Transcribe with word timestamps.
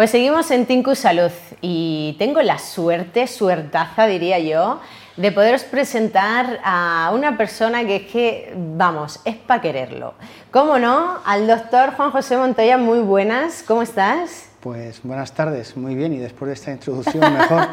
Pues 0.00 0.12
seguimos 0.12 0.50
en 0.50 0.64
Tinku 0.64 0.94
Salud 0.94 1.30
y 1.60 2.16
tengo 2.18 2.40
la 2.40 2.58
suerte, 2.58 3.26
suertaza 3.26 4.06
diría 4.06 4.38
yo, 4.38 4.80
de 5.18 5.30
poderos 5.30 5.62
presentar 5.64 6.58
a 6.64 7.10
una 7.12 7.36
persona 7.36 7.84
que 7.84 7.96
es 7.96 8.06
que, 8.10 8.54
vamos, 8.56 9.20
es 9.26 9.36
para 9.36 9.60
quererlo. 9.60 10.14
¿Cómo 10.50 10.78
no? 10.78 11.18
Al 11.26 11.46
doctor 11.46 11.92
Juan 11.96 12.12
José 12.12 12.38
Montoya, 12.38 12.78
muy 12.78 13.00
buenas, 13.00 13.62
¿cómo 13.62 13.82
estás? 13.82 14.48
Pues 14.60 15.02
buenas 15.02 15.32
tardes, 15.32 15.76
muy 15.76 15.94
bien 15.94 16.14
y 16.14 16.18
después 16.18 16.46
de 16.48 16.54
esta 16.54 16.70
introducción 16.70 17.34
mejor. 17.34 17.68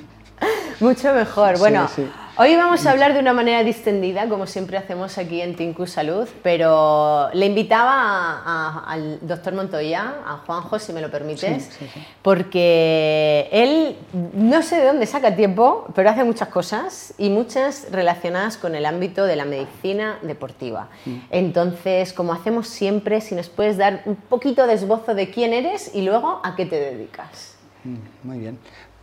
Mucho 0.80 1.14
mejor. 1.14 1.58
Bueno, 1.58 1.88
hoy 2.36 2.56
vamos 2.56 2.84
a 2.86 2.90
hablar 2.90 3.14
de 3.14 3.20
una 3.20 3.32
manera 3.32 3.62
distendida, 3.62 4.28
como 4.28 4.46
siempre 4.46 4.76
hacemos 4.76 5.18
aquí 5.18 5.40
en 5.40 5.54
Tinku 5.54 5.86
Salud, 5.86 6.28
pero 6.42 7.30
le 7.32 7.46
invitaba 7.46 8.82
al 8.86 9.18
doctor 9.26 9.54
Montoya, 9.54 10.16
a 10.26 10.42
Juanjo, 10.44 10.78
si 10.78 10.92
me 10.92 11.00
lo 11.00 11.10
permites, 11.10 11.70
porque 12.22 13.48
él 13.52 13.96
no 14.34 14.62
sé 14.62 14.76
de 14.76 14.86
dónde 14.86 15.06
saca 15.06 15.36
tiempo, 15.36 15.86
pero 15.94 16.10
hace 16.10 16.24
muchas 16.24 16.48
cosas 16.48 17.14
y 17.18 17.30
muchas 17.30 17.88
relacionadas 17.90 18.56
con 18.56 18.74
el 18.74 18.86
ámbito 18.86 19.24
de 19.24 19.36
la 19.36 19.44
medicina 19.44 20.18
deportiva. 20.22 20.88
Mm. 21.04 21.16
Entonces, 21.30 22.12
como 22.12 22.32
hacemos 22.32 22.68
siempre, 22.68 23.20
si 23.20 23.34
nos 23.34 23.48
puedes 23.48 23.76
dar 23.76 24.02
un 24.06 24.16
poquito 24.16 24.66
de 24.66 24.74
esbozo 24.74 25.14
de 25.14 25.30
quién 25.30 25.52
eres 25.52 25.94
y 25.94 26.02
luego 26.02 26.40
a 26.42 26.56
qué 26.56 26.66
te 26.66 26.76
dedicas. 26.76 27.56
Mm, 27.84 28.26
muy 28.26 28.38
bien. 28.38 28.58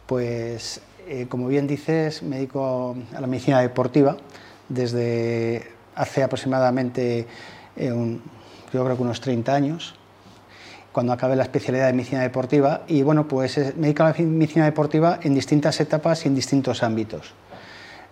Pues 0.05 0.81
eh, 1.07 1.27
como 1.29 1.47
bien 1.47 1.67
dices, 1.67 2.23
me 2.23 2.37
dedico 2.37 2.95
a 3.15 3.21
la 3.21 3.27
medicina 3.27 3.61
deportiva 3.61 4.17
desde 4.69 5.67
hace 5.95 6.23
aproximadamente, 6.23 7.27
eh, 7.75 8.19
yo 8.73 8.83
creo 8.83 8.95
que 8.95 9.03
unos 9.03 9.21
30 9.21 9.53
años, 9.53 9.95
cuando 10.91 11.13
acabé 11.13 11.35
la 11.35 11.43
especialidad 11.43 11.87
de 11.87 11.93
medicina 11.93 12.21
deportiva. 12.21 12.81
Y 12.87 13.03
bueno, 13.03 13.27
pues 13.27 13.57
me 13.57 13.87
dedico 13.87 14.03
a 14.03 14.11
la 14.11 14.15
medicina 14.25 14.65
deportiva 14.65 15.19
en 15.23 15.33
distintas 15.33 15.79
etapas 15.79 16.25
y 16.25 16.27
en 16.27 16.35
distintos 16.35 16.83
ámbitos. 16.83 17.33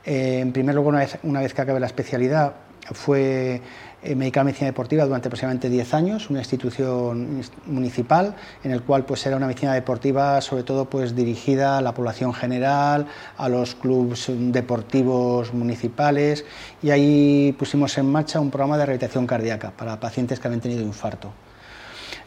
Eh, 0.05 0.39
en 0.39 0.51
primer 0.51 0.75
lugar, 0.75 1.19
una 1.23 1.41
vez, 1.41 1.53
que 1.53 1.61
acabé 1.61 1.79
la 1.79 1.87
especialidad, 1.87 2.53
fue 2.91 3.61
eh, 4.01 4.15
Medical 4.15 4.45
Medicina 4.45 4.67
Deportiva 4.67 5.05
durante 5.05 5.27
aproximadamente 5.27 5.69
10 5.69 5.93
años, 5.93 6.29
una 6.29 6.39
institución 6.39 7.41
municipal 7.67 8.35
en 8.63 8.71
el 8.71 8.81
cual 8.81 9.05
pues 9.05 9.25
era 9.25 9.35
una 9.35 9.45
medicina 9.45 9.73
deportiva 9.73 10.41
sobre 10.41 10.63
todo 10.63 10.85
pues 10.85 11.15
dirigida 11.15 11.77
a 11.77 11.81
la 11.81 11.93
población 11.93 12.33
general, 12.33 13.07
a 13.37 13.49
los 13.49 13.75
clubes 13.75 14.25
deportivos 14.29 15.53
municipales 15.53 16.45
y 16.81 16.89
ahí 16.89 17.55
pusimos 17.59 17.95
en 17.97 18.07
marcha 18.07 18.39
un 18.39 18.49
programa 18.49 18.77
de 18.77 18.85
rehabilitación 18.85 19.27
cardíaca 19.27 19.71
para 19.77 19.99
pacientes 19.99 20.39
que 20.39 20.47
habían 20.47 20.61
tenido 20.61 20.81
infarto. 20.81 21.31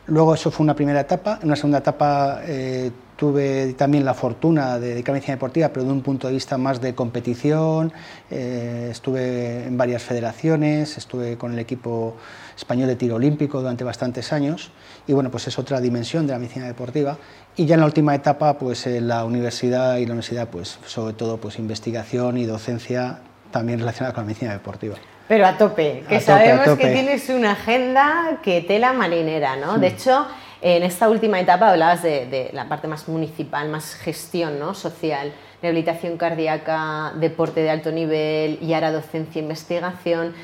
Luego 0.06 0.34
eso 0.34 0.50
fue 0.50 0.64
una 0.64 0.75
primera 0.75 1.00
etapa, 1.00 1.39
en 1.41 1.47
una 1.47 1.56
segunda 1.56 1.78
etapa 1.78 2.41
eh, 2.45 2.91
tuve 3.17 3.75
también 3.75 4.05
la 4.05 4.14
fortuna 4.14 4.81
de 4.81 4.89
dedicarme 4.89 5.19
a 5.19 5.20
medicina 5.20 5.36
deportiva, 5.36 5.69
pero 5.69 5.86
de 5.86 5.92
un 5.92 6.03
punto 6.03 6.27
de 6.27 6.33
vista 6.33 6.58
más 6.58 6.81
de 6.81 6.92
competición. 6.92 7.92
Eh, 8.28 8.89
estuve 8.91 9.64
en 9.64 9.77
varias 9.77 10.03
federaciones, 10.03 10.98
estuve 10.98 11.39
con 11.39 11.53
el 11.53 11.61
equipo 11.61 12.17
español 12.56 12.89
de 12.89 12.97
tiro 12.97 13.14
olímpico 13.14 13.61
durante 13.61 13.84
bastantes 13.84 14.33
años 14.33 14.73
y 15.06 15.12
bueno, 15.12 15.30
pues 15.30 15.47
es 15.47 15.56
otra 15.56 15.80
dimensión 15.80 16.27
de 16.27 16.33
la 16.33 16.41
medicina 16.41 16.67
deportiva. 16.67 17.17
Y 17.55 17.67
ya 17.67 17.75
en 17.75 17.80
la 17.83 17.86
última 17.86 18.12
etapa, 18.12 18.58
pues 18.58 18.89
en 18.89 19.06
la 19.06 19.25
universidad 19.25 19.98
y 19.98 20.06
la 20.06 20.14
universidad, 20.14 20.48
pues 20.48 20.80
sobre 20.84 21.14
todo 21.14 21.36
pues 21.36 21.61
investigación 21.61 22.39
y 22.39 22.45
docencia 22.45 23.20
también 23.53 23.78
relacionada 23.78 24.14
con 24.14 24.25
la 24.25 24.27
medicina 24.27 24.53
deportiva. 24.53 24.97
Pero 25.33 25.47
a 25.47 25.57
tope, 25.57 26.05
que 26.11 26.21
sabemos 26.21 26.77
que 26.77 26.89
tienes 26.89 27.31
una 27.31 27.53
agenda 27.53 28.41
que 28.43 28.61
tela 28.61 28.93
marinera, 28.93 29.57
¿no? 29.57 29.79
De 29.79 29.87
hecho, 29.87 30.27
en 30.61 30.83
esta 30.83 31.09
última 31.09 31.41
etapa 31.41 31.71
hablabas 31.71 32.03
de, 32.03 32.51
la 32.53 32.69
parte 32.69 32.87
más 32.87 33.09
municipal, 33.09 33.71
más 33.71 33.95
gestión 33.95 34.59
¿no? 34.59 34.75
social, 34.75 35.33
rehabilitación 35.63 36.19
cardíaca, 36.19 37.15
deporte 37.17 37.63
de 37.63 37.71
alto 37.71 37.91
nivel 37.91 38.59
y 38.61 38.75
ahora 38.75 38.93
docencia 38.93 39.41
e 39.41 39.42
investigación. 39.42 40.35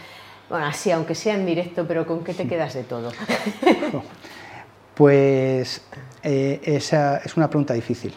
Bueno, 0.49 0.65
así, 0.65 0.91
aunque 0.91 1.15
sea 1.15 1.35
en 1.35 1.45
directo, 1.45 1.87
pero 1.87 2.07
¿con 2.07 2.25
qué 2.25 2.33
te 2.33 2.49
quedas 2.49 2.73
de 2.73 2.85
todo? 2.85 3.13
pues 4.95 5.83
eh, 6.23 6.63
esa 6.65 7.19
es 7.19 7.37
una 7.37 7.51
pregunta 7.51 7.75
difícil, 7.75 8.15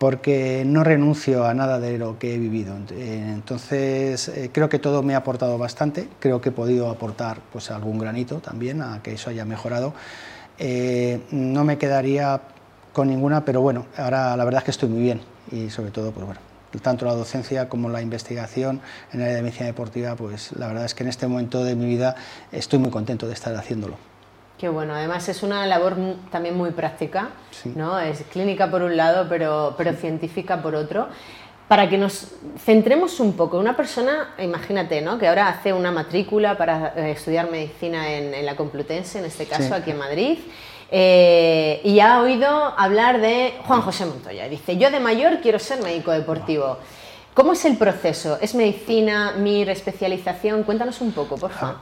porque 0.00 0.64
no 0.64 0.82
renuncio 0.82 1.44
a 1.44 1.52
nada 1.52 1.78
de 1.78 1.98
lo 1.98 2.18
que 2.18 2.34
he 2.34 2.38
vivido. 2.38 2.74
Entonces, 2.74 4.28
eh, 4.28 4.50
creo 4.50 4.70
que 4.70 4.78
todo 4.78 5.02
me 5.02 5.14
ha 5.14 5.18
aportado 5.18 5.58
bastante, 5.58 6.08
creo 6.20 6.40
que 6.40 6.48
he 6.48 6.52
podido 6.52 6.88
aportar 6.88 7.42
pues, 7.52 7.70
algún 7.70 7.98
granito 7.98 8.36
también 8.36 8.80
a 8.80 9.02
que 9.02 9.12
eso 9.12 9.28
haya 9.28 9.44
mejorado. 9.44 9.92
Eh, 10.58 11.20
no 11.32 11.64
me 11.64 11.76
quedaría 11.76 12.40
con 12.94 13.08
ninguna, 13.08 13.44
pero 13.44 13.60
bueno, 13.60 13.84
ahora 13.98 14.34
la 14.38 14.44
verdad 14.46 14.60
es 14.60 14.64
que 14.64 14.70
estoy 14.70 14.88
muy 14.88 15.02
bien 15.02 15.20
y 15.52 15.68
sobre 15.68 15.90
todo, 15.90 16.12
pues 16.12 16.24
bueno, 16.24 16.40
tanto 16.80 17.04
la 17.04 17.12
docencia 17.12 17.68
como 17.68 17.90
la 17.90 18.00
investigación 18.00 18.80
en 19.12 19.20
el 19.20 19.26
área 19.26 19.36
de 19.36 19.42
medicina 19.42 19.66
deportiva, 19.66 20.16
pues 20.16 20.52
la 20.52 20.68
verdad 20.68 20.86
es 20.86 20.94
que 20.94 21.02
en 21.02 21.10
este 21.10 21.26
momento 21.26 21.62
de 21.62 21.76
mi 21.76 21.84
vida 21.84 22.16
estoy 22.52 22.78
muy 22.78 22.90
contento 22.90 23.26
de 23.26 23.34
estar 23.34 23.54
haciéndolo. 23.54 24.09
Qué 24.60 24.68
bueno, 24.68 24.94
además 24.94 25.26
es 25.30 25.42
una 25.42 25.66
labor 25.66 25.96
también 26.30 26.54
muy 26.54 26.70
práctica, 26.72 27.30
¿no? 27.64 27.98
Es 27.98 28.22
clínica 28.30 28.70
por 28.70 28.82
un 28.82 28.94
lado, 28.94 29.24
pero, 29.26 29.74
pero 29.78 29.94
científica 29.94 30.60
por 30.60 30.74
otro 30.74 31.08
para 31.66 31.88
que 31.88 31.96
nos 31.96 32.26
centremos 32.58 33.20
un 33.20 33.34
poco. 33.34 33.56
Una 33.56 33.76
persona, 33.76 34.34
imagínate, 34.38 35.00
¿no? 35.00 35.18
que 35.18 35.28
ahora 35.28 35.46
hace 35.46 35.72
una 35.72 35.92
matrícula 35.92 36.58
para 36.58 36.92
eh, 36.96 37.12
estudiar 37.12 37.48
medicina 37.48 38.10
en, 38.10 38.44
la 38.44 38.56
Complutense, 38.56 39.20
en 39.20 39.26
este 39.26 39.46
caso 39.46 39.72
aquí 39.72 39.92
en 39.92 39.98
Madrid, 39.98 40.38
eh, 40.90 41.80
y 41.84 42.00
ha 42.00 42.20
oído 42.22 42.48
hablar 42.76 43.20
de 43.20 43.54
Juan 43.64 43.82
José 43.82 44.04
Montoya. 44.04 44.48
Dice, 44.48 44.76
yo 44.78 44.90
de 44.90 44.98
mayor 44.98 45.38
quiero 45.40 45.60
ser 45.60 45.80
médico 45.80 46.10
deportivo. 46.10 46.76
¿Cómo 47.34 47.52
es 47.52 47.64
el 47.64 47.76
proceso? 47.76 48.36
¿Es 48.40 48.56
medicina, 48.56 49.34
MIR, 49.38 49.70
especialización? 49.70 50.64
Cuéntanos 50.64 51.00
un 51.00 51.12
poco, 51.12 51.36
por 51.36 51.52
favor. 51.52 51.76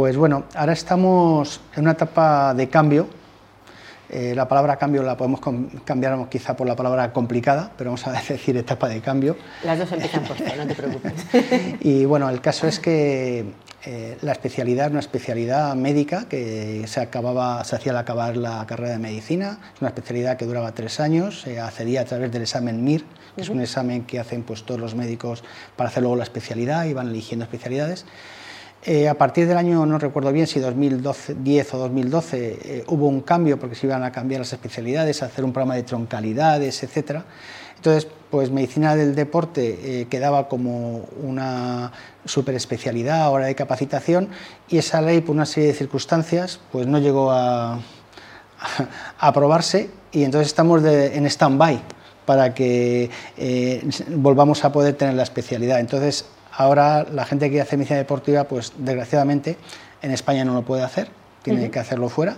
Pues 0.00 0.16
bueno, 0.16 0.44
ahora 0.54 0.72
estamos 0.72 1.60
en 1.76 1.82
una 1.82 1.90
etapa 1.90 2.54
de 2.54 2.70
cambio 2.70 3.06
eh, 4.08 4.34
la 4.34 4.48
palabra 4.48 4.76
cambio 4.76 5.02
la 5.02 5.16
podemos 5.16 5.40
cambiar 5.84 6.28
quizá 6.28 6.56
por 6.56 6.66
la 6.66 6.74
palabra 6.74 7.12
complicada, 7.12 7.70
pero 7.76 7.90
vamos 7.90 8.06
a 8.06 8.12
decir 8.28 8.56
etapa 8.56 8.88
de 8.88 9.00
cambio. 9.00 9.36
Las 9.62 9.78
dos 9.78 9.92
empiezan 9.92 10.24
por 10.24 10.40
no 10.40 10.66
te 10.66 10.74
preocupes. 10.74 11.12
y 11.80 12.06
bueno, 12.06 12.28
el 12.28 12.40
caso 12.40 12.66
es 12.66 12.80
que 12.80 13.44
eh, 13.84 14.18
la 14.22 14.32
especialidad 14.32 14.86
es 14.86 14.90
una 14.90 15.00
especialidad 15.00 15.76
médica 15.76 16.24
que 16.28 16.84
se, 16.86 17.00
acababa, 17.00 17.62
se 17.64 17.76
hacía 17.76 17.92
al 17.92 17.98
acabar 17.98 18.36
la 18.36 18.66
carrera 18.66 18.92
de 18.92 18.98
medicina, 18.98 19.58
es 19.74 19.80
una 19.80 19.90
especialidad 19.90 20.36
que 20.36 20.44
duraba 20.44 20.72
tres 20.72 20.98
años, 20.98 21.42
se 21.42 21.60
accedía 21.60 22.00
a 22.00 22.04
través 22.04 22.32
del 22.32 22.42
examen 22.42 22.82
MIR, 22.82 23.04
que 23.36 23.42
es 23.42 23.48
un 23.48 23.60
examen 23.60 24.04
que 24.06 24.18
hacen 24.18 24.42
pues, 24.42 24.64
todos 24.64 24.80
los 24.80 24.96
médicos 24.96 25.44
para 25.76 25.88
hacer 25.88 26.02
luego 26.02 26.16
la 26.16 26.24
especialidad 26.24 26.86
y 26.86 26.94
van 26.94 27.08
eligiendo 27.08 27.44
especialidades. 27.44 28.06
Eh, 28.82 29.10
a 29.10 29.14
partir 29.14 29.46
del 29.46 29.58
año, 29.58 29.84
no 29.84 29.98
recuerdo 29.98 30.32
bien 30.32 30.46
si 30.46 30.58
2010 30.58 31.74
o 31.74 31.78
2012, 31.78 32.58
eh, 32.64 32.84
hubo 32.88 33.08
un 33.08 33.20
cambio 33.20 33.58
porque 33.58 33.74
se 33.74 33.86
iban 33.86 34.02
a 34.04 34.10
cambiar 34.10 34.40
las 34.40 34.54
especialidades, 34.54 35.22
a 35.22 35.26
hacer 35.26 35.44
un 35.44 35.52
programa 35.52 35.74
de 35.74 35.82
troncalidades, 35.82 36.82
etc. 36.82 37.20
Entonces, 37.76 38.08
pues 38.30 38.50
medicina 38.50 38.96
del 38.96 39.14
deporte 39.14 40.00
eh, 40.00 40.06
quedaba 40.08 40.48
como 40.48 41.08
una 41.22 41.92
superespecialidad 42.24 43.20
ahora 43.20 43.46
de 43.46 43.54
capacitación 43.54 44.30
y 44.70 44.78
esa 44.78 45.02
ley, 45.02 45.20
por 45.20 45.36
una 45.36 45.46
serie 45.46 45.68
de 45.68 45.74
circunstancias, 45.74 46.58
pues 46.72 46.86
no 46.86 46.98
llegó 46.98 47.30
a, 47.32 47.80
aprobarse 49.18 49.90
y 50.10 50.24
entonces 50.24 50.48
estamos 50.48 50.82
en 50.84 51.26
stand-by 51.26 51.82
para 52.24 52.54
que 52.54 53.10
volvamos 54.08 54.64
a 54.64 54.72
poder 54.72 54.94
tener 54.94 55.14
la 55.14 55.22
especialidad. 55.22 55.80
Entonces, 55.80 56.26
Ahora 56.52 57.06
la 57.10 57.24
gente 57.24 57.50
que 57.50 57.60
hace 57.60 57.76
medicina 57.76 57.98
deportiva, 57.98 58.44
pues 58.44 58.72
desgraciadamente 58.76 59.56
en 60.02 60.10
España 60.10 60.44
no 60.44 60.54
lo 60.54 60.62
puede 60.62 60.82
hacer, 60.82 61.08
tiene 61.42 61.70
que 61.70 61.78
hacerlo 61.78 62.08
fuera. 62.08 62.36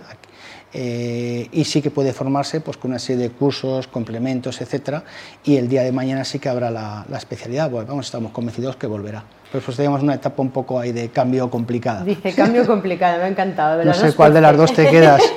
Eh, 0.75 1.49
y 1.51 1.65
sí 1.65 1.83
que 1.83 1.91
puede 1.91 2.13
formarse 2.13 2.59
pues, 2.59 2.77
con 2.77 2.91
una 2.91 2.99
serie 2.99 3.29
de 3.29 3.29
cursos, 3.29 3.87
complementos, 3.87 4.59
etcétera, 4.59 5.03
y 5.43 5.57
el 5.57 5.69
día 5.69 5.83
de 5.83 5.91
mañana 5.91 6.25
sí 6.25 6.39
que 6.39 6.49
habrá 6.49 6.71
la, 6.71 7.05
especialidad, 7.15 7.69
pues, 7.69 7.85
vamos, 7.85 8.07
estamos 8.07 8.31
convencidos 8.31 8.75
que 8.75 8.87
volverá. 8.87 9.23
Pero 9.51 9.63
pues 9.63 9.77
tenemos 9.77 10.01
una 10.01 10.15
etapa 10.15 10.41
un 10.41 10.49
poco 10.49 10.79
ahí 10.79 10.91
de 10.91 11.09
cambio 11.09 11.47
complicada. 11.51 12.03
Dice, 12.03 12.33
cambio 12.33 12.65
complicado, 12.67 13.19
me 13.19 13.25
ha 13.25 13.27
encantado. 13.27 13.83
no 13.83 13.93
sé 13.93 14.13
cuál 14.13 14.33
de 14.33 14.41
las 14.41 14.57
dos 14.57 14.73
te 14.73 14.89
quedas. 14.89 15.21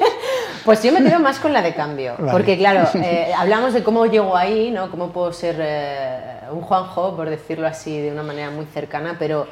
Pues 0.67 0.83
yo 0.83 0.91
me 0.91 1.01
quedo 1.01 1.21
más 1.21 1.39
con 1.39 1.53
la 1.53 1.63
de 1.63 1.75
cambio, 1.75 2.17
porque 2.33 2.59
claro, 2.59 2.89
eh, 3.01 3.31
hablamos 3.39 3.73
de 3.73 3.85
cómo 3.85 4.05
llego 4.07 4.37
ahí, 4.37 4.73
¿no? 4.73 4.91
Cómo 4.91 5.13
puedo 5.13 5.33
ser 5.33 5.55
eh, 5.61 6.36
un 6.53 6.61
Juanjo, 6.61 7.17
por 7.17 7.31
decirlo 7.31 7.67
así 7.67 8.01
de 8.01 8.13
una 8.13 8.23
manera 8.23 8.51
muy 8.51 8.67
cercana, 8.67 9.17
pero 9.19 9.47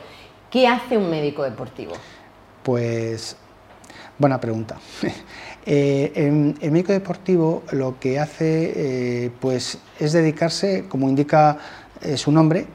¿qué 0.50 0.66
hace 0.68 0.96
un 0.96 1.10
médico 1.10 1.42
deportivo? 1.42 1.92
Pues, 2.62 3.36
buena 4.18 4.40
pregunta. 4.40 4.78
Eh, 5.66 6.12
el, 6.60 6.70
médico 6.70 6.92
deportivo 6.92 7.62
lo 7.72 7.98
que 7.98 8.20
hace 8.20 9.32
pues, 9.40 9.78
es 9.98 10.12
dedicarse, 10.12 10.84
como 10.90 11.08
indica 11.08 11.56
su 12.16 12.30
nombre, 12.30 12.66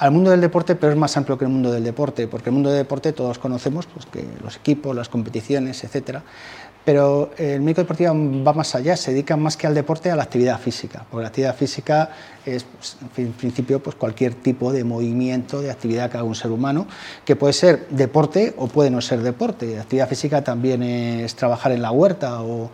al 0.00 0.10
mundo 0.10 0.30
del 0.30 0.40
deporte, 0.40 0.74
pero 0.74 0.92
es 0.92 0.98
más 0.98 1.16
amplio 1.16 1.38
que 1.38 1.44
el 1.44 1.50
mundo 1.50 1.70
del 1.70 1.84
deporte, 1.84 2.26
porque 2.26 2.50
el 2.50 2.54
mundo 2.54 2.70
del 2.70 2.78
deporte 2.78 3.12
todos 3.12 3.38
conocemos 3.38 3.86
pues, 3.86 4.06
que 4.06 4.26
los 4.42 4.56
equipos, 4.56 4.96
las 4.96 5.08
competiciones, 5.08 5.84
etcétera 5.84 6.22
pero 6.84 7.30
el 7.36 7.60
médico 7.60 7.82
deportivo 7.82 8.12
va 8.42 8.52
más 8.52 8.74
allá, 8.74 8.96
se 8.96 9.12
dedica 9.12 9.36
más 9.36 9.56
que 9.56 9.66
al 9.66 9.74
deporte 9.74 10.10
a 10.10 10.16
la 10.16 10.22
actividad 10.22 10.58
física, 10.58 11.04
porque 11.10 11.22
la 11.22 11.28
actividad 11.28 11.54
física 11.54 12.10
es, 12.46 12.64
pues, 12.64 12.96
en 13.18 13.32
principio, 13.32 13.82
pues 13.82 13.96
cualquier 13.96 14.34
tipo 14.34 14.72
de 14.72 14.82
movimiento, 14.82 15.60
de 15.60 15.70
actividad 15.70 16.10
que 16.10 16.16
haga 16.16 16.26
un 16.26 16.34
ser 16.34 16.50
humano, 16.50 16.86
que 17.24 17.36
puede 17.36 17.52
ser 17.52 17.86
deporte 17.90 18.54
o 18.56 18.66
puede 18.66 18.90
no 18.90 19.02
ser 19.02 19.20
deporte. 19.20 19.74
La 19.74 19.82
actividad 19.82 20.08
física 20.08 20.42
también 20.42 20.82
es 20.82 21.34
trabajar 21.36 21.72
en 21.72 21.82
la 21.82 21.90
huerta 21.90 22.40
o, 22.42 22.70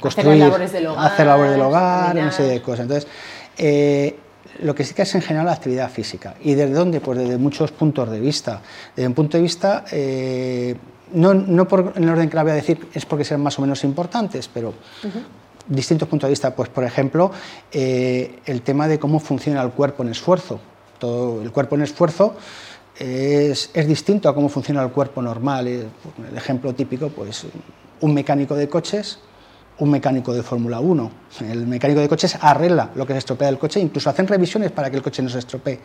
construir, 0.00 0.28
hacer 0.28 0.38
labores 0.38 0.72
del 0.72 0.86
hogar, 0.86 1.12
hacer 1.12 1.26
labores 1.26 1.52
del 1.52 1.60
hogar 1.60 2.16
una 2.16 2.32
serie 2.32 2.52
de 2.52 2.62
cosas. 2.62 2.80
Entonces, 2.80 3.10
eh, 3.58 4.18
lo 4.60 4.74
que 4.74 4.84
sí 4.84 4.94
que 4.94 5.02
es 5.02 5.14
en 5.14 5.22
general 5.22 5.46
la 5.46 5.52
actividad 5.52 5.90
física. 5.90 6.34
¿Y 6.42 6.54
desde 6.54 6.74
dónde? 6.74 7.00
Pues 7.00 7.18
desde 7.18 7.38
muchos 7.38 7.70
puntos 7.72 8.10
de 8.10 8.20
vista. 8.20 8.60
Desde 8.94 9.06
un 9.06 9.14
punto 9.14 9.36
de 9.36 9.42
vista, 9.42 9.84
eh, 9.90 10.76
no, 11.12 11.34
no, 11.34 11.66
por 11.66 11.92
en 11.96 12.04
el 12.04 12.10
orden 12.10 12.28
que 12.28 12.36
la 12.36 12.42
voy 12.42 12.52
a 12.52 12.56
decir, 12.56 12.88
es 12.92 13.06
porque 13.06 13.24
sean 13.24 13.40
más 13.40 13.58
o 13.58 13.62
menos 13.62 13.84
importantes, 13.84 14.48
pero 14.48 14.74
distintos 15.66 16.08
puntos 16.08 16.28
de 16.28 16.32
vista. 16.32 16.54
Pues, 16.54 16.68
por 16.68 16.84
ejemplo, 16.84 17.30
eh, 17.72 18.40
el 18.46 18.62
tema 18.62 18.88
de 18.88 18.98
cómo 18.98 19.20
funciona 19.20 19.62
el 19.62 19.70
cuerpo 19.70 20.02
en 20.02 20.10
esfuerzo. 20.10 20.60
Todo 20.98 21.42
el 21.42 21.52
cuerpo 21.52 21.76
en 21.76 21.82
esfuerzo 21.82 22.34
es, 22.98 23.70
es 23.72 23.86
distinto 23.86 24.28
a 24.28 24.34
cómo 24.34 24.48
funciona 24.48 24.82
el 24.82 24.90
cuerpo 24.90 25.22
normal. 25.22 25.66
El 25.68 26.36
ejemplo 26.36 26.74
típico, 26.74 27.08
pues 27.08 27.46
un 28.00 28.14
mecánico 28.14 28.54
de 28.54 28.68
coches 28.68 29.20
un 29.80 29.90
mecánico 29.90 30.32
de 30.32 30.42
Fórmula 30.42 30.80
1. 30.80 31.10
El 31.50 31.66
mecánico 31.66 32.00
de 32.00 32.08
coches 32.08 32.36
arregla 32.40 32.90
lo 32.94 33.06
que 33.06 33.12
se 33.12 33.20
estropea 33.20 33.48
del 33.48 33.58
coche, 33.58 33.80
incluso 33.80 34.10
hacen 34.10 34.26
revisiones 34.26 34.70
para 34.70 34.90
que 34.90 34.96
el 34.96 35.02
coche 35.02 35.22
no 35.22 35.28
se 35.28 35.38
estropee. 35.38 35.80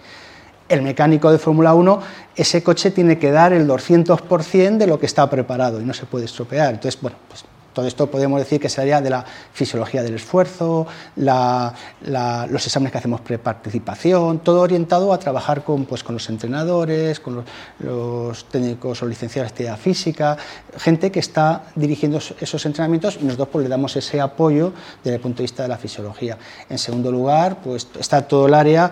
El 0.68 0.82
mecánico 0.82 1.32
de 1.32 1.38
Fórmula 1.38 1.74
1, 1.74 2.02
ese 2.36 2.64
coche 2.64 2.92
tiene 2.92 3.20
que 3.20 3.32
dar 3.32 3.54
el 3.54 3.68
200% 3.68 4.78
de 4.78 4.88
lo 4.88 5.00
que 5.00 5.06
está 5.06 5.30
preparado 5.30 5.82
y 5.82 5.84
no 5.84 5.94
se 5.94 6.06
puede 6.06 6.26
estropear. 6.26 6.74
Entonces, 6.74 7.00
bueno, 7.02 7.18
pues 7.28 7.46
todo 7.74 7.88
esto 7.88 8.10
podemos 8.10 8.40
decir 8.40 8.60
que 8.60 8.70
sería 8.70 9.02
de 9.02 9.10
la 9.10 9.26
fisiología 9.54 10.04
del 10.04 10.16
esfuerzo, 10.16 10.88
los 11.16 12.66
exámenes 12.68 12.92
que 12.92 12.98
hacemos 12.98 13.22
preparticipación, 13.22 14.40
todo 14.40 14.62
orientado 14.62 15.12
a 15.12 15.18
trabajar 15.18 15.64
con, 15.64 15.86
pues, 15.86 16.08
los 16.08 16.30
entrenadores, 16.30 17.20
con 17.20 17.44
los, 17.80 18.46
técnicos 18.46 19.02
o 19.02 19.08
licenciados 19.08 19.50
de 19.50 19.54
actividad 19.54 19.78
física, 19.78 20.38
gente 20.78 21.12
que 21.12 21.20
está 21.20 21.64
dirigiendo 21.76 22.20
esos 22.40 22.66
entrenamientos 22.66 23.18
y 23.20 23.26
nosotros 23.26 23.50
pues, 23.52 23.64
le 23.64 23.70
damos 23.70 23.96
ese 23.96 24.22
apoyo 24.22 24.74
desde 25.04 25.16
el 25.16 25.22
punto 25.22 25.38
de 25.38 25.44
vista 25.44 25.64
de 25.64 25.70
la 25.70 25.78
fisiología. 25.78 26.38
En 26.70 26.78
segundo 26.78 27.12
lugar, 27.12 27.62
pues, 27.64 27.88
está 28.00 28.22
todo 28.28 28.48
el 28.48 28.54
área 28.54 28.92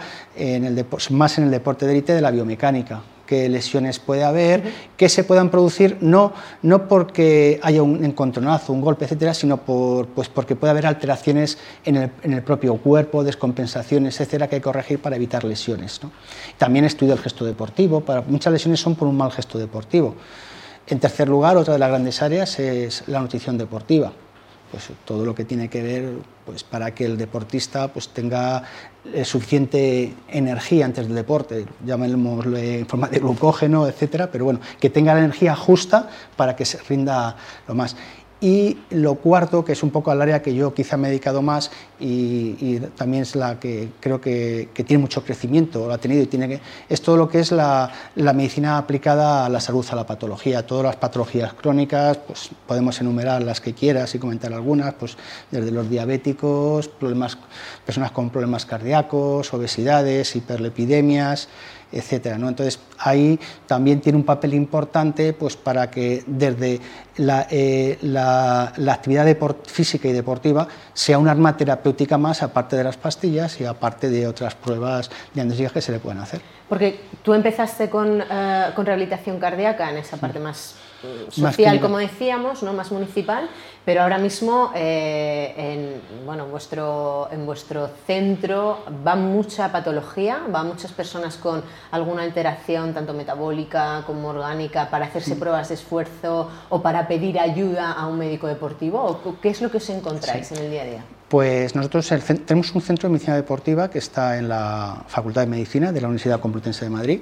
más 1.12 1.38
en 1.38 1.46
el 1.46 1.52
deporte 1.52 1.86
de 1.86 1.92
élite 1.92 2.14
de 2.14 2.22
la 2.22 2.32
biomecánica 2.32 3.02
qué 3.32 3.48
lesiones 3.48 3.98
puede 3.98 4.26
haber, 4.26 4.62
que 4.98 5.08
se 5.08 5.24
puedan 5.24 5.50
producir 5.50 5.96
no, 6.02 6.34
no 6.64 6.90
porque 6.90 7.62
haya 7.64 7.82
un 7.82 8.04
encontronazo, 8.04 8.74
un 8.74 8.82
golpe, 8.82 9.06
etcétera, 9.06 9.34
sino 9.34 9.56
pues 9.56 10.28
porque 10.28 10.58
puede 10.58 10.72
haber 10.72 10.86
alteraciones 10.86 11.58
en 11.86 11.96
el, 11.96 12.12
en 12.24 12.34
el, 12.34 12.44
propio 12.44 12.76
cuerpo, 12.76 13.24
descompensaciones, 13.24 14.20
etcétera, 14.20 14.50
que 14.50 14.56
hay 14.56 14.60
que 14.60 14.66
corregir 14.66 15.02
para 15.02 15.16
evitar 15.16 15.46
lesiones. 15.46 16.04
¿no? 16.04 16.12
También 16.58 16.84
estudio 16.84 17.14
el 17.14 17.20
gesto 17.20 17.46
deportivo, 17.46 18.02
para, 18.02 18.20
muchas 18.20 18.52
lesiones 18.52 18.82
son 18.82 18.96
por 18.96 19.08
un 19.08 19.16
mal 19.16 19.32
gesto 19.32 19.58
deportivo. 19.58 20.14
En 20.88 21.00
tercer 21.00 21.30
lugar, 21.30 21.56
otra 21.56 21.72
de 21.76 21.80
las 21.80 21.88
grandes 21.88 22.22
áreas 22.22 22.60
es 22.60 23.08
la 23.08 23.22
nutrición 23.22 23.58
deportiva 23.58 24.12
pues 24.72 24.90
todo 25.06 25.26
lo 25.26 25.36
que 25.36 25.46
tiene 25.46 25.70
que 25.70 25.84
ver 25.84 26.14
pues 26.46 26.64
para 26.64 26.96
que 26.96 27.06
el 27.06 27.18
deportista 27.18 27.90
pues 27.90 28.10
tenga 28.10 28.64
eh, 29.14 29.26
suficiente 29.26 30.14
energía 30.30 30.86
antes 30.86 31.06
del 31.06 31.16
deporte, 31.16 31.66
llamémoslo 31.86 32.58
en 32.58 32.88
forma 32.88 33.08
de 33.10 33.20
glucógeno, 33.20 33.88
etcétera, 33.88 34.32
pero 34.32 34.46
bueno, 34.46 34.60
que 34.80 34.90
tenga 34.90 35.14
la 35.14 35.20
energía 35.20 35.56
justa 35.56 36.10
para 36.36 36.56
que 36.56 36.66
se 36.66 36.78
rinda 36.80 37.36
lo 37.68 37.76
más. 37.76 37.96
Y 38.44 38.80
lo 38.90 39.16
cuarto, 39.16 39.64
que 39.64 39.74
es 39.74 39.84
un 39.84 39.92
poco 39.92 40.10
al 40.10 40.20
área 40.20 40.42
que 40.42 40.56
yo 40.56 40.74
quizá 40.74 40.98
me 40.98 41.08
he 41.08 41.12
dedicado 41.12 41.44
más 41.44 41.70
y, 42.00 42.80
también 42.98 43.22
es 43.22 43.36
la 43.36 43.60
que 43.60 43.90
creo 44.00 44.20
que, 44.20 44.70
tiene 44.74 44.98
mucho 44.98 45.24
crecimiento, 45.24 45.86
lo 45.86 45.94
ha 45.94 46.00
tenido 46.00 46.24
y 46.24 46.26
tiene 46.26 46.48
que, 46.48 46.60
es 46.90 47.04
todo 47.04 47.18
lo 47.18 47.30
que 47.30 47.40
es 47.40 47.52
la, 47.52 47.92
medicina 48.16 48.80
aplicada 48.80 49.46
a 49.46 49.50
la 49.50 49.60
salud, 49.60 49.86
a 49.92 49.96
la 49.96 50.08
patología, 50.08 50.66
todas 50.66 50.86
las 50.86 50.96
patologías 50.96 51.54
crónicas, 51.54 52.18
pues 52.18 52.50
podemos 52.66 53.00
enumerar 53.00 53.44
las 53.44 53.62
que 53.62 53.76
quieras 53.76 54.16
y 54.16 54.18
comentar 54.18 54.52
algunas, 54.52 54.96
pues 54.96 55.18
desde 55.52 55.70
los 55.70 55.88
diabéticos, 55.88 56.88
problemas, 56.88 57.38
personas 57.86 58.10
con 58.10 58.32
problemas 58.32 58.66
cardíacos, 58.66 59.54
obesidades, 59.54 60.36
hiperlepidemias, 60.36 61.48
etcétera. 61.92 62.38
¿no? 62.38 62.48
Entonces, 62.48 62.80
ahí 62.98 63.40
también 63.68 64.02
tiene 64.02 64.18
un 64.18 64.24
papel 64.24 64.54
importante 64.54 65.34
pues, 65.34 65.56
para 65.56 65.90
que 65.90 66.24
desde 66.26 66.80
la, 67.18 67.48
eh, 67.50 67.98
actividad 68.90 69.26
física 69.66 70.08
y 70.08 70.14
deportiva 70.14 70.68
sea 70.94 71.18
un 71.18 71.28
arma 71.28 71.58
terapéutica 71.58 72.18
más, 72.18 72.44
aparte 72.44 72.76
de 72.76 72.84
las 72.84 72.98
pastillas 72.98 73.60
y 73.60 73.66
aparte 73.66 74.10
de 74.10 74.28
otras 74.28 74.56
pruebas 74.56 75.10
diagnósticas 75.34 75.74
que 75.74 75.82
se 75.82 75.92
le 75.92 76.00
pueden 76.00 76.20
hacer. 76.20 76.42
Porque 76.70 77.02
tú 77.24 77.34
empezaste 77.34 77.90
con, 77.90 78.22
eh, 78.22 78.72
con 78.76 78.86
rehabilitación 78.86 79.40
cardíaca 79.40 79.90
en 79.90 79.98
esa 79.98 80.18
parte 80.18 80.40
más 80.40 80.76
social, 81.30 81.80
como 81.80 81.98
decíamos, 81.98 82.64
¿no? 82.64 82.74
más 82.74 82.92
municipal, 82.92 83.50
pero 83.86 84.04
ahora 84.04 84.18
mismo 84.18 84.72
eh, 84.76 85.54
en, 85.58 86.26
bueno, 86.26 86.46
vuestro, 86.46 87.30
en 87.32 87.46
vuestro 87.46 87.90
centro 88.06 88.84
va 89.06 89.16
mucha 89.16 89.72
patología, 89.72 90.42
va 90.54 90.64
muchas 90.64 90.92
personas 90.92 91.38
con 91.38 91.64
alguna 91.90 92.24
alteración, 92.24 92.94
tanto 92.94 93.14
metabólica 93.14 94.04
como 94.06 94.30
orgánica, 94.30 94.90
para 94.90 95.06
hacerse 95.06 95.36
pruebas 95.36 95.70
de 95.70 95.76
esfuerzo 95.76 96.50
o 96.70 96.82
para 96.82 97.08
pedir 97.08 97.40
ayuda 97.40 97.92
a 97.92 98.08
un 98.08 98.18
médico 98.18 98.48
deportivo. 98.48 99.02
¿O 99.02 99.40
¿Qué 99.42 99.50
es 99.50 99.62
lo 99.62 99.72
que 99.72 99.78
os 99.78 99.90
encontráis 99.90 100.52
en 100.52 100.58
el 100.60 100.72
día 100.72 100.82
a 100.82 100.86
día? 100.86 101.04
Pues 101.32 101.76
nosotros 101.78 102.10
tenemos 102.46 102.76
un 102.76 102.82
centro 102.82 103.08
de 103.08 103.14
medicina 103.14 103.38
deportiva 103.38 103.90
que 103.90 104.00
está 104.00 104.38
en 104.38 104.50
la 104.50 105.06
Facultad 105.08 105.44
de 105.44 105.48
Medicina 105.48 105.94
de 105.94 106.02
la 106.02 106.08
Universidad 106.10 106.42
Complutense 106.42 106.84
de 106.84 106.92
Madrid. 106.92 107.22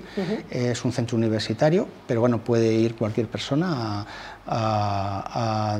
Es 0.49 0.83
un 0.83 0.91
centro 0.91 1.15
universitario, 1.15 1.87
pero 2.07 2.19
bueno, 2.19 2.39
puede 2.39 2.73
ir 2.73 2.95
cualquier 2.95 3.27
persona 3.27 3.67
a, 4.01 4.05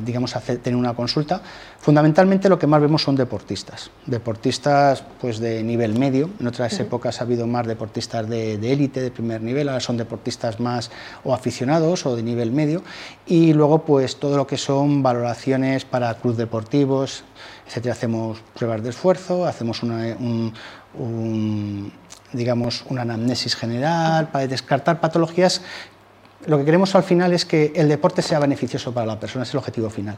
digamos, 0.02 0.34
tener 0.62 0.76
una 0.76 0.94
consulta. 0.94 1.42
Fundamentalmente 1.80 2.50
lo 2.50 2.60
que 2.60 2.68
más 2.68 2.82
vemos 2.82 3.02
son 3.02 3.16
deportistas, 3.16 3.90
deportistas 4.06 5.04
pues, 5.20 5.40
de 5.40 5.64
nivel 5.64 5.98
medio. 5.98 6.30
En 6.40 6.48
otras 6.48 6.80
épocas 6.80 7.20
ha 7.20 7.24
habido 7.24 7.48
más 7.48 7.66
deportistas 7.66 8.30
de 8.30 8.54
élite, 8.72 9.02
de, 9.02 9.12
primer 9.12 9.42
nivel, 9.42 9.70
ahora 9.70 9.80
son 9.80 9.98
deportistas 9.98 10.60
más 10.60 10.92
o 11.24 11.34
aficionados 11.34 12.06
o 12.06 12.16
de 12.16 12.22
nivel 12.22 12.52
medio. 12.52 12.84
Y 13.26 13.54
luego 13.54 13.86
pues 13.86 14.18
todo 14.18 14.38
lo 14.38 14.46
que 14.46 14.58
son 14.58 15.02
valoraciones 15.02 15.86
para 15.86 16.14
clubes 16.16 16.38
deportivos, 16.38 17.24
etcétera. 17.68 17.94
Hacemos 17.94 18.40
pruebas 18.56 18.84
de 18.84 18.90
esfuerzo, 18.90 19.46
hacemos 19.46 19.82
una, 19.82 20.16
digamos, 22.34 22.86
una 22.90 23.02
anamnesis 23.02 23.56
general 23.56 24.30
para 24.30 24.48
descartar 24.48 25.00
patologías 25.00 25.62
lo 26.46 26.58
que 26.58 26.66
queremos 26.66 26.96
al 26.96 27.04
final 27.04 27.34
es 27.34 27.46
que 27.46 27.74
el 27.76 27.90
deporte 27.90 28.22
sea 28.22 28.40
beneficioso 28.40 28.94
para 28.94 29.06
la 29.06 29.20
persona, 29.20 29.44
es 29.44 29.52
el 29.54 29.58
objetivo 29.58 29.90
final. 29.90 30.18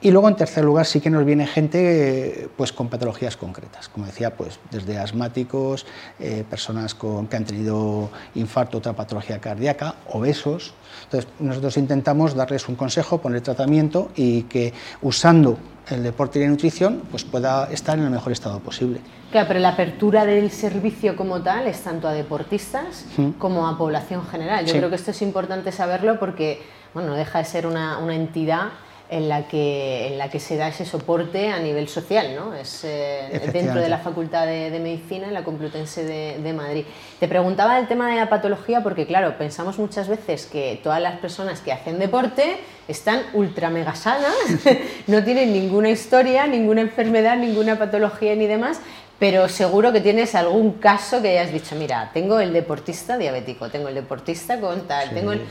Y 0.00 0.10
luego, 0.10 0.28
en 0.28 0.36
tercer 0.36 0.64
lugar, 0.64 0.86
sí 0.86 1.00
que 1.00 1.10
nos 1.10 1.24
viene 1.24 1.46
gente 1.46 2.48
pues, 2.56 2.72
con 2.72 2.88
patologías 2.88 3.36
concretas, 3.36 3.88
como 3.88 4.06
decía, 4.06 4.36
pues, 4.36 4.60
desde 4.70 4.98
asmáticos, 4.98 5.86
eh, 6.20 6.44
personas 6.48 6.94
con, 6.94 7.26
que 7.26 7.36
han 7.36 7.44
tenido 7.44 8.10
infarto, 8.34 8.78
otra 8.78 8.92
patología 8.92 9.40
cardíaca, 9.40 9.96
obesos. 10.12 10.74
Entonces, 11.04 11.30
nosotros 11.40 11.76
intentamos 11.78 12.34
darles 12.34 12.68
un 12.68 12.76
consejo, 12.76 13.18
poner 13.18 13.40
tratamiento 13.40 14.10
y 14.14 14.42
que 14.42 14.72
usando 15.02 15.58
el 15.90 16.02
deporte 16.02 16.38
y 16.38 16.42
la 16.42 16.48
nutrición 16.48 17.02
pues 17.10 17.24
pueda 17.24 17.70
estar 17.70 17.98
en 17.98 18.04
el 18.04 18.10
mejor 18.10 18.32
estado 18.32 18.60
posible. 18.60 19.00
Claro, 19.30 19.48
pero 19.48 19.60
la 19.60 19.70
apertura 19.70 20.24
del 20.24 20.50
servicio 20.50 21.16
como 21.16 21.42
tal 21.42 21.66
es 21.66 21.80
tanto 21.80 22.08
a 22.08 22.12
deportistas 22.12 23.06
como 23.38 23.66
a 23.66 23.76
población 23.76 24.26
general. 24.26 24.64
Yo 24.66 24.72
creo 24.72 24.88
que 24.88 24.96
esto 24.96 25.10
es 25.10 25.22
importante 25.22 25.72
saberlo 25.72 26.18
porque 26.18 26.62
bueno, 26.94 27.10
no 27.10 27.14
deja 27.14 27.38
de 27.38 27.44
ser 27.44 27.66
una, 27.66 27.98
una 27.98 28.14
entidad 28.14 28.68
en 29.08 29.28
la 29.28 29.46
que, 29.46 30.08
en 30.08 30.18
la 30.18 30.28
que 30.30 30.40
se 30.40 30.56
da 30.56 30.68
ese 30.68 30.84
soporte 30.84 31.50
a 31.50 31.58
nivel 31.60 31.88
social, 31.88 32.34
¿no? 32.34 32.54
Es 32.54 32.82
eh, 32.84 33.50
dentro 33.52 33.80
de 33.80 33.88
la 33.88 33.98
Facultad 33.98 34.46
de, 34.46 34.78
Medicina 34.80 35.28
en 35.28 35.34
la 35.34 35.44
Complutense 35.44 36.04
de, 36.04 36.52
Madrid. 36.52 36.84
Te 37.20 37.28
preguntaba 37.28 37.78
el 37.78 37.86
tema 37.86 38.10
de 38.10 38.16
la 38.16 38.28
patología 38.28 38.82
porque, 38.82 39.06
claro, 39.06 39.38
pensamos 39.38 39.78
muchas 39.78 40.08
veces 40.08 40.46
que 40.46 40.80
todas 40.82 41.00
las 41.00 41.18
personas 41.18 41.60
que 41.60 41.72
hacen 41.72 41.98
deporte 41.98 42.56
están 42.88 43.22
ultra 43.32 43.70
mega 43.70 43.94
sanas, 43.94 44.34
no 45.06 45.22
tienen 45.22 45.52
ninguna 45.52 45.90
historia, 45.90 46.46
ninguna 46.46 46.80
enfermedad, 46.80 47.36
ninguna 47.36 47.78
patología 47.78 48.34
ni 48.34 48.46
demás, 48.46 48.80
pero 49.18 49.48
seguro 49.48 49.92
que 49.92 50.00
tienes 50.00 50.34
algún 50.34 50.72
caso 50.72 51.22
que 51.22 51.38
hayas 51.38 51.52
dicho, 51.52 51.74
mira, 51.76 52.10
tengo 52.12 52.40
el 52.40 52.52
deportista 52.52 53.16
diabético, 53.16 53.70
tengo 53.70 53.88
el 53.88 53.94
deportista 53.94 54.60
con 54.60 54.86
tal, 54.86 55.10
tengo 55.10 55.32
el... 55.32 55.42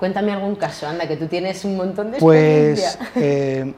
Cuéntame 0.00 0.32
algún 0.32 0.56
caso, 0.56 0.88
anda, 0.88 1.06
que 1.06 1.18
tú 1.18 1.26
tienes 1.26 1.62
un 1.66 1.76
montón 1.76 2.10
de 2.10 2.18
pues, 2.18 2.78
experiencia. 2.80 3.10
Pues, 3.12 3.24
eh, 3.24 3.74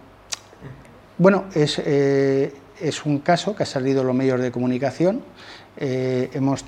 bueno, 1.19 1.47
es, 1.53 1.83
eh, 1.85 2.55
es, 2.83 3.05
un 3.05 3.19
caso 3.19 3.55
que 3.55 3.63
ha 3.63 3.67
salido 3.67 4.01
en 4.01 4.07
los 4.07 4.17
medios 4.17 4.41
de 4.41 4.51
comunicación, 4.51 5.23
eh, 5.77 6.31
hemos 6.35 6.65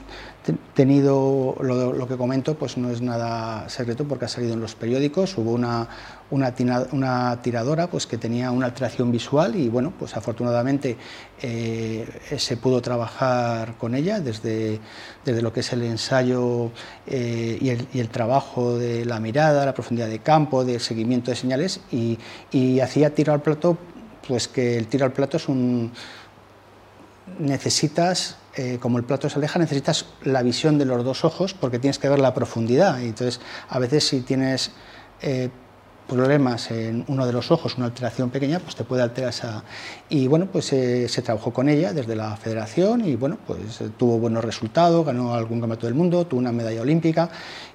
tenido 0.75 1.56
lo, 1.61 2.06
que 2.06 2.16
comento, 2.16 2.54
pues 2.54 2.76
no 2.76 2.90
es 2.90 3.00
nada 3.00 3.68
secreto 3.68 4.06
porque 4.06 4.26
ha 4.26 4.28
salido 4.28 4.54
en 4.54 4.61
los 4.61 4.75
periódicos. 4.75 5.37
Hubo 5.38 5.52
una, 5.52 5.88
una, 6.30 7.42
tiradora 7.42 7.87
pues, 7.87 8.06
que 8.06 8.18
tenía 8.18 8.50
una 8.50 8.66
alteración 8.66 9.11
visual 9.11 9.56
y 9.56 9.68
bueno, 9.68 9.92
pues 9.99 10.16
afortunadamente 10.16 10.97
eh, 11.40 12.06
se 12.37 12.56
pudo 12.56 12.83
trabajar 12.83 13.76
con 13.78 13.94
ella 13.94 14.21
desde, 14.21 14.80
desde 15.25 15.42
lo 15.42 15.52
que 15.52 15.61
es 15.61 15.73
el 15.73 15.83
ensayo 15.83 16.71
eh, 17.06 17.59
y, 17.61 17.99
el, 17.99 18.09
trabajo 18.09 18.78
de 18.78 19.04
la 19.04 19.21
mirada, 19.21 19.64
la 19.64 19.75
profundidad 19.75 20.09
de 20.09 20.18
campo, 20.18 20.64
del 20.64 20.80
seguimiento 20.80 21.30
de 21.30 21.37
señales 21.37 21.80
y, 21.90 22.18
y 22.52 22.80
hacía 22.80 23.14
tiro 23.14 23.33
al 23.33 23.40
plato, 23.40 23.78
pues 24.26 24.49
que 24.49 24.76
el 24.76 24.87
tiro 24.87 25.04
al 25.04 25.12
plato 25.12 25.37
es 25.37 25.49
un 25.49 25.93
necesitas, 27.38 28.37
eh, 28.57 28.78
como 28.81 28.99
el 28.99 29.04
plato 29.04 29.28
se 29.28 29.38
aleja, 29.38 29.59
necesitas 29.59 30.07
la 30.23 30.43
visión 30.43 30.78
de 30.78 30.85
los 30.85 31.04
dos 31.04 31.25
ojos 31.25 31.54
porque 31.54 31.78
tienes 31.78 31.99
que 31.99 32.09
ver 32.09 32.19
la 32.19 32.35
profundidad. 32.35 33.00
entonces, 33.00 33.40
a 33.69 33.78
veces 33.78 34.07
si 34.07 34.21
tienes 34.21 34.73
eh, 35.23 35.49
problemas 36.09 36.71
en 36.71 37.04
uno 37.09 37.26
de 37.26 37.33
los 37.33 37.50
ojos, 37.50 37.76
una 37.76 37.87
alteración 37.87 38.28
pequeña, 38.28 38.61
pues 38.61 38.76
te 38.76 38.85
puede 38.85 39.02
alterar 39.02 39.31
esa... 39.31 39.64
Y 40.11 40.26
bueno, 40.26 40.47
pues 40.52 40.71
eh, 40.75 41.09
se 41.09 41.23
trabajó 41.23 41.52
con 41.52 41.69
ella 41.69 41.95
desde 41.95 42.14
la 42.14 42.37
federación 42.37 43.07
y 43.07 43.16
bueno, 43.16 43.38
pues 43.47 43.81
tuvo 43.97 44.19
buenos 44.19 44.45
resultados, 44.45 45.07
ganó 45.07 45.35
algún 45.35 45.61
campeonato 45.61 45.87
del 45.87 45.95
mundo, 45.95 46.26
tuvo 46.26 46.40
una 46.40 46.52
medalla 46.52 46.83
olímpica 46.83 47.31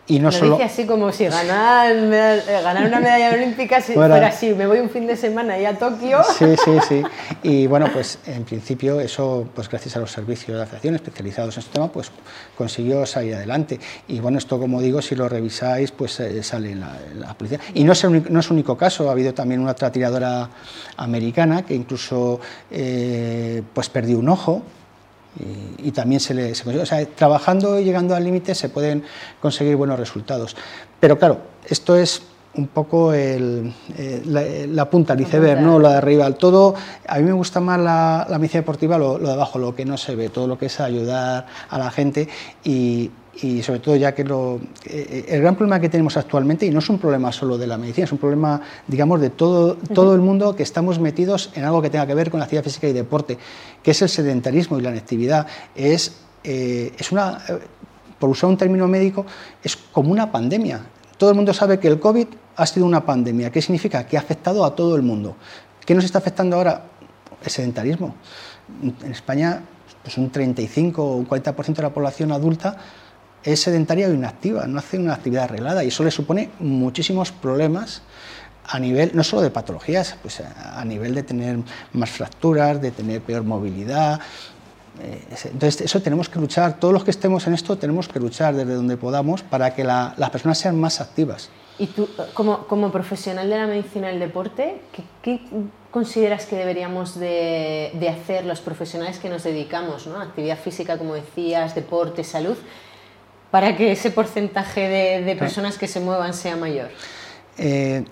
y 0.09 0.19
no 0.19 0.25
Lo 0.25 0.31
solo... 0.31 0.51
Dice 0.57 0.63
así 0.63 0.85
como 0.85 1.11
si 1.11 1.25
ganar, 1.25 1.91
eh, 1.95 2.41
ganar 2.63 2.85
una 2.87 2.99
medalla 2.99 3.29
olímpica 3.35 3.79
si 3.79 3.93
fuera 3.93 4.27
así, 4.27 4.53
me 4.55 4.65
voy 4.65 4.79
un 4.79 4.89
fin 4.89 5.05
de 5.05 5.15
semana 5.15 5.53
ahí 5.53 5.65
a 5.65 5.77
Tokio. 5.77 6.21
Sí, 6.37 6.55
sí, 6.65 6.71
sí. 6.87 7.03
Y 7.43 7.67
bueno, 7.67 7.87
pues 7.93 8.19
en 8.25 8.43
principio 8.43 8.99
eso, 8.99 9.47
pues 9.53 9.69
gracias 9.69 9.95
a 9.95 9.99
los 9.99 10.11
servicios 10.11 10.57
de 10.57 10.63
aviación 10.63 10.95
especializados 10.95 11.55
en 11.55 11.59
este 11.59 11.73
tema, 11.73 11.87
pues 11.91 12.11
consiguió 12.57 13.05
salir 13.05 13.35
adelante. 13.35 13.79
Y 14.07 14.19
bueno, 14.19 14.39
esto 14.39 14.59
como 14.59 14.81
digo, 14.81 15.01
si 15.01 15.15
lo 15.15 15.29
revisáis, 15.29 15.91
pues 15.91 16.19
eh, 16.19 16.41
sale 16.43 16.71
en 16.71 16.79
la, 16.79 17.33
policía. 17.37 17.59
Y 17.75 17.83
no 17.83 17.93
es, 17.93 18.03
el 18.03 18.09
único, 18.09 18.29
no 18.29 18.39
es 18.39 18.49
único 18.49 18.75
caso, 18.75 19.09
ha 19.09 19.11
habido 19.11 19.33
también 19.33 19.61
una 19.61 19.71
otra 19.71 19.91
tiradora 19.91 20.49
americana 20.97 21.63
que 21.63 21.75
incluso 21.75 22.39
eh, 22.71 23.61
pues 23.73 23.89
perdió 23.89 24.17
un 24.17 24.29
ojo 24.29 24.63
y, 25.77 25.91
también 25.91 26.19
se 26.19 26.33
le 26.33 26.51
O 26.51 26.85
sea, 26.85 27.05
trabajando 27.05 27.79
y 27.79 27.83
llegando 27.83 28.15
al 28.15 28.23
límite 28.23 28.55
se 28.55 28.69
pueden 28.69 29.03
conseguir 29.41 29.75
buenos 29.75 29.99
resultados. 29.99 30.55
Pero 30.99 31.17
claro, 31.17 31.39
esto 31.67 31.95
es 31.95 32.21
un 32.55 32.67
poco 32.67 33.13
el, 33.13 33.71
eh, 33.97 34.67
la, 34.69 34.89
punta, 34.89 35.13
el 35.13 35.21
iceberg, 35.21 35.61
¿no? 35.61 35.79
la 35.79 35.91
de 35.91 35.97
arriba. 35.97 36.25
El 36.25 36.35
todo, 36.35 36.75
a 37.07 37.17
mí 37.17 37.23
me 37.23 37.33
gusta 37.33 37.59
más 37.59 37.79
la, 37.79 38.25
la 38.29 38.37
medicina 38.39 38.61
deportiva, 38.61 38.97
lo, 38.97 39.17
lo, 39.17 39.27
de 39.27 39.33
abajo, 39.33 39.59
lo 39.59 39.75
que 39.75 39.85
no 39.85 39.97
se 39.97 40.15
ve, 40.15 40.29
todo 40.29 40.47
lo 40.47 40.57
que 40.57 40.65
es 40.65 40.79
ayudar 40.79 41.45
a 41.69 41.77
la 41.77 41.91
gente 41.91 42.27
y, 42.63 43.11
y 43.41 43.61
sobre 43.63 43.79
todo 43.79 43.95
ya 43.95 44.13
que 44.13 44.23
lo, 44.23 44.59
eh, 44.85 45.25
el 45.29 45.41
gran 45.41 45.55
problema 45.55 45.79
que 45.79 45.89
tenemos 45.89 46.17
actualmente, 46.17 46.65
y 46.65 46.71
no 46.71 46.79
es 46.79 46.89
un 46.89 46.99
problema 46.99 47.31
solo 47.31 47.57
de 47.57 47.67
la 47.67 47.77
medicina, 47.77 48.05
es 48.05 48.11
un 48.11 48.17
problema, 48.17 48.61
digamos, 48.87 49.21
de 49.21 49.29
todo, 49.29 49.77
todo 49.93 50.13
el 50.13 50.21
mundo 50.21 50.55
que 50.55 50.63
estamos 50.63 50.99
metidos 50.99 51.51
en 51.55 51.63
algo 51.63 51.81
que 51.81 51.89
tenga 51.89 52.07
que 52.07 52.15
ver 52.15 52.29
con 52.29 52.39
la 52.39 52.45
actividad 52.45 52.63
física 52.63 52.87
y 52.87 52.93
deporte, 52.93 53.37
que 53.81 53.91
es 53.91 54.01
el 54.01 54.09
sedentarismo 54.09 54.79
y 54.79 54.81
la 54.81 54.91
inactividad. 54.91 55.47
Es, 55.75 56.17
eh, 56.43 56.91
es 56.97 57.11
una, 57.11 57.39
eh, 57.47 57.59
por 58.17 58.29
usar 58.29 58.49
un 58.49 58.57
término 58.57 58.87
médico, 58.87 59.25
es 59.63 59.77
como 59.77 60.11
una 60.11 60.31
pandemia. 60.31 60.81
Todo 61.19 61.31
el 61.31 61.35
mundo 61.35 61.53
sabe 61.53 61.79
que 61.79 61.89
el 61.89 61.99
COVID 61.99 62.27
ha 62.55 62.65
sido 62.65 62.85
una 62.85 63.05
pandemia. 63.05 63.51
¿Qué 63.51 63.61
significa? 63.61 64.07
Que 64.07 64.15
ha 64.15 64.21
afectado 64.21 64.63
a 64.63 64.73
todo 64.73 64.95
el 64.95 65.01
mundo. 65.01 65.35
¿Qué 65.85 65.93
nos 65.93 66.05
está 66.05 66.19
afectando 66.19 66.55
ahora? 66.55 66.85
El 67.43 67.51
sedentarismo. 67.51 68.15
En 68.81 69.11
España, 69.11 69.61
pues 70.01 70.17
un 70.17 70.29
35 70.29 71.03
o 71.03 71.17
un 71.17 71.27
40% 71.27 71.75
de 71.75 71.81
la 71.81 71.89
población 71.89 72.31
adulta 72.31 72.77
es 73.43 73.59
sedentaria 73.59 74.07
o 74.07 74.13
inactiva, 74.13 74.65
no 74.65 74.79
hace 74.79 74.97
una 74.97 75.13
actividad 75.13 75.43
arreglada 75.43 75.83
y 75.83 75.89
eso 75.89 76.05
le 76.05 76.11
supone 76.11 76.51
muchísimos 76.59 77.33
problemas 77.33 78.01
a 78.65 78.79
nivel, 78.79 79.11
no 79.13 79.23
solo 79.23 79.41
de 79.41 79.49
patologías, 79.49 80.15
pues 80.21 80.41
a 80.41 80.85
nivel 80.85 81.15
de 81.15 81.23
tener 81.23 81.57
más 81.91 82.11
fracturas, 82.11 82.81
de 82.81 82.91
tener 82.91 83.21
peor 83.21 83.43
movilidad. 83.43 84.21
Eh, 85.01 85.21
entonces, 85.45 85.81
eso 85.81 86.01
tenemos 86.01 86.29
que 86.29 86.39
luchar, 86.39 86.79
todos 86.79 86.93
los 86.93 87.03
que 87.03 87.11
estemos 87.11 87.47
en 87.47 87.53
esto 87.53 87.77
tenemos 87.77 88.07
que 88.07 88.19
luchar 88.19 88.55
desde 88.55 88.73
donde 88.73 88.97
podamos 88.97 89.43
para 89.43 89.73
que 89.73 89.83
las 89.83 90.29
personas 90.29 90.57
sean 90.57 90.79
más 90.79 91.01
activas. 91.01 91.49
Y 91.77 91.87
tú, 91.87 92.09
como, 92.33 92.67
como, 92.67 92.91
profesional 92.91 93.49
de 93.49 93.57
la 93.57 93.65
medicina 93.65 94.07
del 94.09 94.19
deporte, 94.19 94.81
¿qué, 95.21 95.39
consideras 95.91 96.45
que 96.45 96.57
deberíamos 96.57 97.17
de, 97.17 97.91
de, 97.93 98.09
hacer 98.09 98.45
los 98.45 98.59
profesionales 98.59 99.17
que 99.17 99.29
nos 99.29 99.43
dedicamos, 99.43 100.05
¿no? 100.05 100.19
actividad 100.19 100.59
física, 100.59 100.97
como 100.97 101.15
decías, 101.15 101.73
deporte, 101.75 102.25
salud, 102.25 102.57
para 103.51 103.75
que 103.75 103.91
ese 103.91 104.11
porcentaje 104.11 105.21
de, 105.23 105.35
personas 105.35 105.77
que 105.77 105.87
se 105.87 105.99
muevan 105.99 106.33
sea 106.33 106.55
mayor? 106.55 106.89
Eh, 107.57 108.03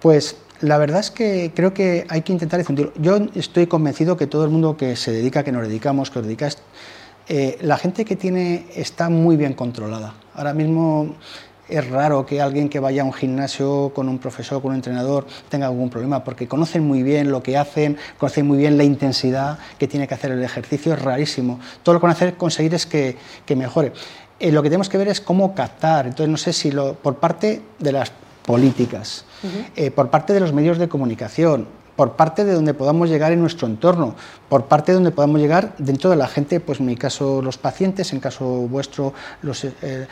pues 0.00 0.36
la 0.62 0.78
verdad 0.78 1.00
es 1.00 1.10
que 1.10 1.52
creo 1.54 1.74
que 1.74 2.06
hay 2.08 2.22
que 2.22 2.32
intentar 2.32 2.58
difundirlo. 2.58 2.92
Yo 2.96 3.18
estoy 3.34 3.66
convencido 3.66 4.16
que 4.16 4.26
todo 4.26 4.44
el 4.44 4.50
mundo 4.50 4.76
que 4.76 4.96
se 4.96 5.12
dedica, 5.12 5.42
que 5.42 5.52
nos 5.52 5.66
dedicamos, 5.66 6.10
que 6.10 6.20
nos 6.20 6.26
dedicas, 6.26 6.58
eh, 7.28 7.58
la 7.60 7.76
gente 7.76 8.04
que 8.04 8.16
tiene 8.16 8.66
está 8.74 9.10
muy 9.10 9.36
bien 9.36 9.54
controlada. 9.54 10.14
Ahora 10.34 10.54
mismo 10.54 11.16
es 11.68 11.90
raro 11.90 12.26
que 12.26 12.40
alguien 12.40 12.68
que 12.68 12.78
vaya 12.78 13.02
a 13.02 13.04
un 13.04 13.12
gimnasio 13.12 13.90
con 13.92 14.08
un 14.08 14.18
profesor, 14.18 14.62
con 14.62 14.70
un 14.70 14.76
entrenador, 14.76 15.26
tenga 15.48 15.66
algún 15.66 15.90
problema, 15.90 16.22
porque 16.22 16.46
conocen 16.46 16.84
muy 16.84 17.02
bien 17.02 17.32
lo 17.32 17.42
que 17.42 17.56
hacen, 17.56 17.96
conocen 18.18 18.46
muy 18.46 18.58
bien 18.58 18.76
la 18.76 18.84
intensidad 18.84 19.58
que 19.78 19.88
tiene 19.88 20.06
que 20.06 20.14
hacer 20.14 20.30
el 20.30 20.44
ejercicio, 20.44 20.94
es 20.94 21.02
rarísimo. 21.02 21.58
Todo 21.82 21.94
lo 21.94 22.00
que 22.00 22.04
van 22.04 22.12
a 22.12 22.14
hacer 22.14 22.36
conseguir 22.36 22.74
es 22.74 22.86
que, 22.86 23.16
que 23.44 23.56
mejore. 23.56 23.92
Eh, 24.38 24.52
lo 24.52 24.62
que 24.62 24.68
tenemos 24.68 24.88
que 24.88 24.98
ver 24.98 25.08
es 25.08 25.20
cómo 25.20 25.54
captar. 25.54 26.06
Entonces, 26.06 26.28
no 26.28 26.36
sé 26.36 26.52
si 26.52 26.70
lo, 26.70 26.94
por 26.94 27.16
parte 27.16 27.62
de 27.78 27.92
las 27.92 28.12
políticas, 28.44 29.24
eh, 29.76 29.90
por 29.90 30.10
parte 30.10 30.32
de 30.32 30.40
los 30.40 30.52
medios 30.52 30.78
de 30.78 30.88
comunicación, 30.88 31.66
por 31.96 32.16
parte 32.16 32.44
de 32.44 32.54
donde 32.54 32.74
podamos 32.74 33.08
llegar 33.10 33.32
en 33.32 33.40
nuestro 33.40 33.66
entorno, 33.66 34.14
por 34.48 34.64
parte 34.64 34.92
de 34.92 34.96
donde 34.96 35.10
podamos 35.10 35.40
llegar 35.40 35.74
dentro 35.78 36.10
de 36.10 36.16
la 36.16 36.26
gente, 36.26 36.58
pues 36.58 36.80
en 36.80 36.86
mi 36.86 36.96
caso 36.96 37.42
los 37.42 37.58
pacientes, 37.58 38.12
en 38.12 38.20
caso 38.20 38.44
vuestro, 38.44 39.12
los, 39.42 39.64
eh, 39.64 40.06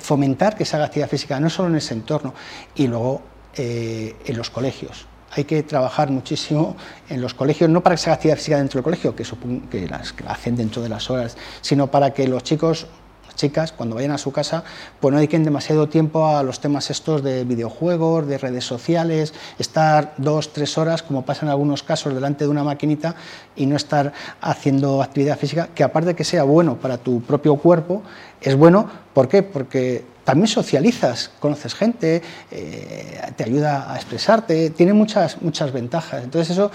fomentar 0.00 0.56
que 0.56 0.64
se 0.64 0.76
haga 0.76 0.86
actividad 0.86 1.08
física, 1.08 1.40
no 1.40 1.48
solo 1.48 1.68
en 1.70 1.76
ese 1.76 1.94
entorno, 1.94 2.34
y 2.74 2.86
luego 2.86 3.22
en 3.54 4.36
los 4.38 4.48
colegios. 4.48 5.06
Hay 5.32 5.44
que 5.44 5.62
trabajar 5.62 6.10
muchísimo 6.10 6.74
en 7.10 7.20
los 7.20 7.34
colegios, 7.34 7.68
no 7.68 7.82
para 7.82 7.96
que 7.96 8.02
se 8.02 8.08
haga 8.08 8.14
actividad 8.14 8.36
física 8.36 8.56
dentro 8.56 8.78
del 8.78 8.84
colegio, 8.84 9.14
que 9.14 9.88
las 9.88 10.12
que 10.12 10.24
la 10.24 10.30
hacen 10.32 10.56
dentro 10.56 10.80
de 10.82 10.88
las 10.88 11.10
horas, 11.10 11.36
sino 11.60 11.90
para 11.90 12.14
que 12.14 12.26
los 12.28 12.42
chicos 12.44 12.86
chicas, 13.34 13.72
cuando 13.72 13.96
vayan 13.96 14.12
a 14.12 14.18
su 14.18 14.32
casa, 14.32 14.64
pues 15.00 15.12
no 15.12 15.18
dediquen 15.18 15.44
demasiado 15.44 15.88
tiempo 15.88 16.26
a 16.26 16.42
los 16.42 16.60
temas 16.60 16.90
estos 16.90 17.22
de 17.22 17.44
videojuegos, 17.44 18.26
de 18.26 18.38
redes 18.38 18.64
sociales, 18.64 19.34
estar 19.58 20.14
dos, 20.16 20.52
tres 20.52 20.78
horas, 20.78 21.02
como 21.02 21.24
pasa 21.24 21.46
en 21.46 21.50
algunos 21.50 21.82
casos, 21.82 22.14
delante 22.14 22.44
de 22.44 22.50
una 22.50 22.64
maquinita 22.64 23.14
y 23.56 23.66
no 23.66 23.76
estar 23.76 24.12
haciendo 24.40 25.02
actividad 25.02 25.38
física, 25.38 25.68
que 25.74 25.84
aparte 25.84 26.08
de 26.08 26.14
que 26.14 26.24
sea 26.24 26.44
bueno 26.44 26.76
para 26.76 26.98
tu 26.98 27.20
propio 27.22 27.56
cuerpo, 27.56 28.02
es 28.40 28.56
bueno, 28.56 28.88
¿por 29.14 29.28
qué? 29.28 29.42
Porque 29.42 30.04
también 30.24 30.46
socializas, 30.46 31.30
conoces 31.40 31.74
gente, 31.74 32.22
eh, 32.50 33.20
te 33.36 33.44
ayuda 33.44 33.92
a 33.92 33.96
expresarte, 33.96 34.70
tiene 34.70 34.92
muchas, 34.92 35.42
muchas 35.42 35.72
ventajas. 35.72 36.24
Entonces 36.24 36.50
eso, 36.50 36.70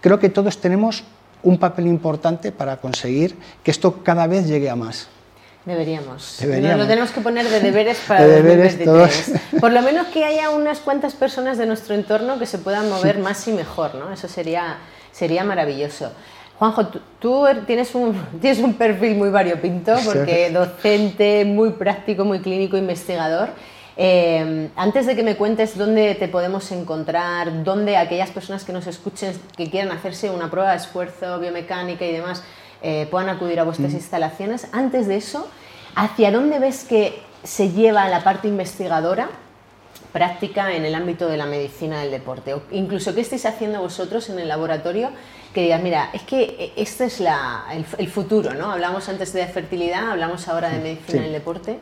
creo 0.00 0.18
que 0.18 0.28
todos 0.28 0.60
tenemos 0.60 1.04
un 1.42 1.58
papel 1.58 1.86
importante 1.86 2.52
para 2.52 2.78
conseguir 2.78 3.36
que 3.62 3.70
esto 3.70 4.02
cada 4.02 4.26
vez 4.26 4.46
llegue 4.46 4.70
a 4.70 4.76
más. 4.76 5.08
Deberíamos. 5.66 6.38
Nos 6.42 6.78
lo 6.78 6.86
tenemos 6.86 7.10
que 7.10 7.20
poner 7.20 7.48
de 7.48 7.58
deberes 7.58 7.98
para 8.06 8.24
de 8.26 8.40
deberes 8.40 8.82
todos. 8.82 9.32
Por 9.60 9.72
lo 9.72 9.82
menos 9.82 10.06
que 10.06 10.24
haya 10.24 10.50
unas 10.50 10.78
cuantas 10.78 11.14
personas 11.14 11.58
de 11.58 11.66
nuestro 11.66 11.96
entorno 11.96 12.38
que 12.38 12.46
se 12.46 12.58
puedan 12.58 12.88
mover 12.88 13.18
más 13.18 13.46
y 13.48 13.52
mejor, 13.52 13.96
¿no? 13.96 14.12
Eso 14.12 14.28
sería, 14.28 14.78
sería 15.10 15.42
maravilloso. 15.42 16.12
Juanjo, 16.60 16.86
tú, 17.18 17.46
er, 17.48 17.66
tienes, 17.66 17.96
un, 17.96 18.14
tienes 18.40 18.60
un 18.60 18.74
perfil 18.74 19.16
muy 19.16 19.28
variopinto, 19.28 19.96
porque 20.04 20.50
docente, 20.50 21.44
muy 21.44 21.70
práctico, 21.70 22.24
muy 22.24 22.38
clínico, 22.38 22.76
investigador. 22.76 23.50
Eh, 23.96 24.68
antes 24.76 25.06
de 25.06 25.16
que 25.16 25.24
me 25.24 25.36
cuentes 25.36 25.76
dónde 25.76 26.14
te 26.14 26.28
podemos 26.28 26.70
encontrar, 26.70 27.64
dónde 27.64 27.96
aquellas 27.96 28.30
personas 28.30 28.62
que 28.62 28.72
nos 28.72 28.86
escuchen, 28.86 29.32
que 29.56 29.68
quieran 29.68 29.90
hacerse 29.90 30.30
una 30.30 30.48
prueba 30.48 30.70
de 30.70 30.76
esfuerzo, 30.76 31.40
biomecánica 31.40 32.04
y 32.04 32.12
demás, 32.12 32.44
eh, 32.82 33.06
puedan 33.10 33.28
acudir 33.28 33.60
a 33.60 33.64
vuestras 33.64 33.92
mm. 33.92 33.96
instalaciones. 33.96 34.68
Antes 34.72 35.06
de 35.06 35.16
eso, 35.16 35.48
¿hacia 35.94 36.30
dónde 36.30 36.58
ves 36.58 36.84
que 36.84 37.22
se 37.42 37.70
lleva 37.70 38.08
la 38.08 38.22
parte 38.22 38.48
investigadora? 38.48 39.28
práctica 40.12 40.72
en 40.72 40.86
el 40.86 40.94
ámbito 40.94 41.28
de 41.28 41.36
la 41.36 41.44
medicina 41.44 42.00
del 42.00 42.10
deporte 42.10 42.54
o 42.54 42.62
incluso 42.70 43.14
qué 43.14 43.20
estáis 43.20 43.44
haciendo 43.44 43.82
vosotros 43.82 44.30
en 44.30 44.38
el 44.38 44.48
laboratorio 44.48 45.10
que 45.52 45.62
digas, 45.62 45.82
mira, 45.82 46.08
es 46.14 46.22
que 46.22 46.72
este 46.74 47.04
es 47.04 47.22
el, 47.98 48.08
futuro, 48.08 48.54
¿no? 48.54 48.72
Hablamos 48.72 49.10
antes 49.10 49.32
de 49.34 49.46
fertilidad, 49.46 50.10
hablamos 50.10 50.48
ahora 50.48 50.70
de 50.70 50.78
medicina 50.78 51.22
del 51.22 51.32
deporte. 51.32 51.78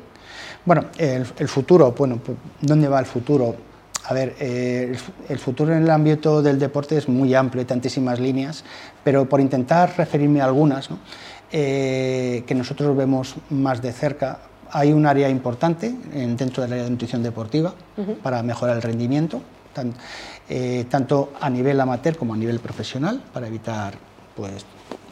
Bueno, 0.64 0.86
el, 0.98 1.26
el, 1.38 1.48
futuro, 1.48 1.92
bueno, 1.92 2.18
pues, 2.24 2.36
¿dónde 2.60 2.88
va 2.88 3.00
el 3.00 3.06
futuro? 3.06 3.56
A 4.06 4.12
ver, 4.12 4.36
eh, 4.38 4.96
el 5.28 5.38
futuro 5.38 5.74
en 5.74 5.82
el 5.82 5.90
ámbito 5.90 6.42
del 6.42 6.58
deporte 6.58 6.96
es 6.96 7.08
muy 7.08 7.34
amplio, 7.34 7.60
hay 7.60 7.66
tantísimas 7.66 8.20
líneas, 8.20 8.64
pero 9.02 9.28
por 9.28 9.40
intentar 9.40 9.94
referirme 9.96 10.40
a 10.40 10.44
algunas, 10.44 10.88
que 11.50 12.54
nosotros 12.54 12.96
vemos 12.96 13.36
más 13.50 13.80
de 13.80 13.92
cerca. 13.92 14.40
Hay 14.72 14.92
un 14.92 15.06
área 15.06 15.28
importante 15.28 15.94
dentro 16.12 16.62
del 16.64 16.72
área 16.72 16.84
de 16.84 16.90
nutrición 16.90 17.22
deportiva 17.22 17.74
para 18.22 18.42
mejorar 18.42 18.76
el 18.76 18.82
rendimiento, 18.82 19.40
tanto, 20.90 21.32
a 21.40 21.48
nivel 21.48 21.80
amateur 21.80 22.16
como 22.16 22.34
a 22.34 22.36
nivel 22.36 22.58
profesional, 22.58 23.22
para 23.32 23.46
evitar 23.46 23.94
pues, 24.34 24.66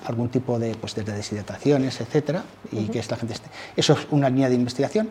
algún 0.04 0.30
tipo 0.30 0.58
de, 0.58 0.75
pues, 0.75 0.96
de 0.96 1.04
deshidrataciones, 1.04 2.00
etcétera, 2.00 2.42
y 2.72 2.87
que 2.87 2.99
esta 2.99 3.16
gente 3.16 3.34
esté. 3.34 3.49
Eso 3.76 3.92
es 3.92 4.06
una 4.11 4.28
línea 4.28 4.49
de 4.49 4.56
investigación. 4.56 5.11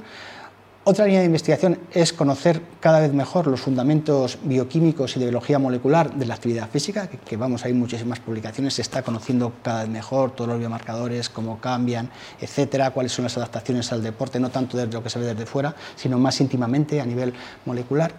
Otra 0.84 1.06
línea 1.06 1.20
de 1.20 1.28
investigación 1.28 1.78
es 1.92 2.12
conocer 2.12 2.60
cada 2.80 3.02
vez 3.02 3.14
mejor 3.14 3.46
los 3.46 3.62
fundamentos 3.62 4.40
bioquímicos 4.42 5.16
y 5.16 5.20
de 5.20 5.26
biología 5.26 5.60
molecular 5.60 6.12
de 6.12 6.26
la 6.26 6.34
actividad 6.34 6.68
física, 6.68 7.08
que, 7.08 7.38
vamos, 7.38 7.64
hay 7.66 7.74
muchísimas 7.74 8.20
publicaciones, 8.20 8.74
se 8.74 8.82
está 8.82 9.04
conociendo 9.04 9.54
cada 9.62 9.82
vez 9.82 9.92
mejor 9.92 10.32
todos 10.32 10.50
los 10.50 10.58
biomarcadores, 10.58 11.30
cómo 11.30 11.62
cambian, 11.62 12.10
etcétera, 12.40 12.90
cuáles 12.90 13.12
son 13.12 13.26
las 13.26 13.38
adaptaciones 13.38 13.92
al 13.92 14.02
deporte, 14.02 14.40
no 14.40 14.50
tanto 14.50 14.76
desde 14.76 14.92
lo 14.92 15.04
que 15.04 15.12
se 15.12 15.20
ve 15.20 15.28
desde 15.28 15.46
fuera, 15.46 15.76
sino 15.96 16.18
más 16.18 16.42
íntimamente 16.42 17.00
a 17.00 17.06
nivel 17.06 17.32
molecular. 17.66 18.12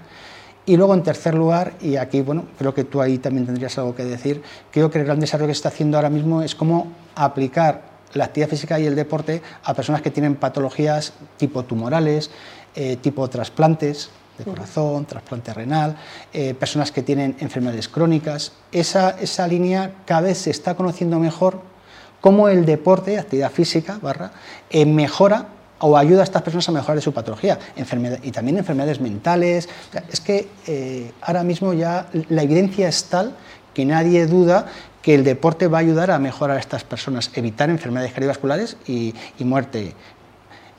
Y 0.64 0.76
luego, 0.76 0.94
en 0.94 1.02
tercer 1.02 1.34
lugar, 1.34 1.72
y 1.80 1.96
aquí, 1.96 2.20
bueno, 2.20 2.44
creo 2.56 2.72
que 2.72 2.84
tú 2.84 3.02
ahí 3.02 3.18
también 3.18 3.44
tendrías 3.44 3.76
algo 3.78 3.96
que 3.96 4.04
decir, 4.04 4.40
creo 4.70 4.88
que 4.88 5.00
el 5.00 5.04
gran 5.04 5.18
desarrollo 5.18 5.48
que 5.48 5.54
se 5.54 5.58
está 5.58 5.70
haciendo 5.70 5.98
ahora 5.98 6.10
mismo 6.10 6.42
es 6.42 6.54
cómo 6.54 6.92
aplicar 7.16 7.91
la 8.14 8.24
actividad 8.24 8.48
física 8.48 8.78
y 8.78 8.86
el 8.86 8.94
deporte 8.94 9.42
a 9.64 9.74
personas 9.74 10.02
que 10.02 10.10
tienen 10.10 10.36
patologías 10.36 11.12
tipo 11.36 11.64
tumorales, 11.64 12.30
eh, 12.74 12.96
tipo 12.96 13.28
trasplantes 13.28 14.10
de 14.38 14.44
corazón, 14.44 15.04
trasplante 15.04 15.52
renal, 15.52 15.96
eh, 16.32 16.54
personas 16.54 16.90
que 16.90 17.02
tienen 17.02 17.36
enfermedades 17.40 17.88
crónicas. 17.88 18.52
Esa, 18.72 19.10
esa 19.20 19.46
línea 19.46 19.92
cada 20.06 20.22
vez 20.22 20.38
se 20.38 20.50
está 20.50 20.74
conociendo 20.74 21.18
mejor 21.18 21.60
cómo 22.20 22.48
el 22.48 22.64
deporte, 22.64 23.18
actividad 23.18 23.50
física, 23.50 23.98
barra, 24.00 24.32
eh, 24.70 24.86
mejora 24.86 25.48
o 25.80 25.98
ayuda 25.98 26.20
a 26.20 26.24
estas 26.24 26.42
personas 26.42 26.68
a 26.68 26.72
mejorar 26.72 26.96
de 26.96 27.02
su 27.02 27.12
patología 27.12 27.58
y 28.22 28.30
también 28.30 28.56
enfermedades 28.56 29.00
mentales. 29.00 29.68
es 30.10 30.20
que 30.20 30.48
eh, 30.66 31.12
ahora 31.20 31.42
mismo 31.42 31.74
ya 31.74 32.06
la 32.28 32.42
evidencia 32.42 32.88
es 32.88 33.04
tal 33.04 33.34
que 33.74 33.84
nadie 33.84 34.26
duda 34.26 34.66
que 35.02 35.14
el 35.14 35.24
deporte 35.24 35.66
va 35.66 35.78
a 35.78 35.80
ayudar 35.80 36.10
a 36.10 36.18
mejorar 36.18 36.56
a 36.56 36.60
estas 36.60 36.84
personas, 36.84 37.30
evitar 37.34 37.68
enfermedades 37.68 38.12
cardiovasculares 38.12 38.76
y, 38.86 39.14
muerte 39.40 39.94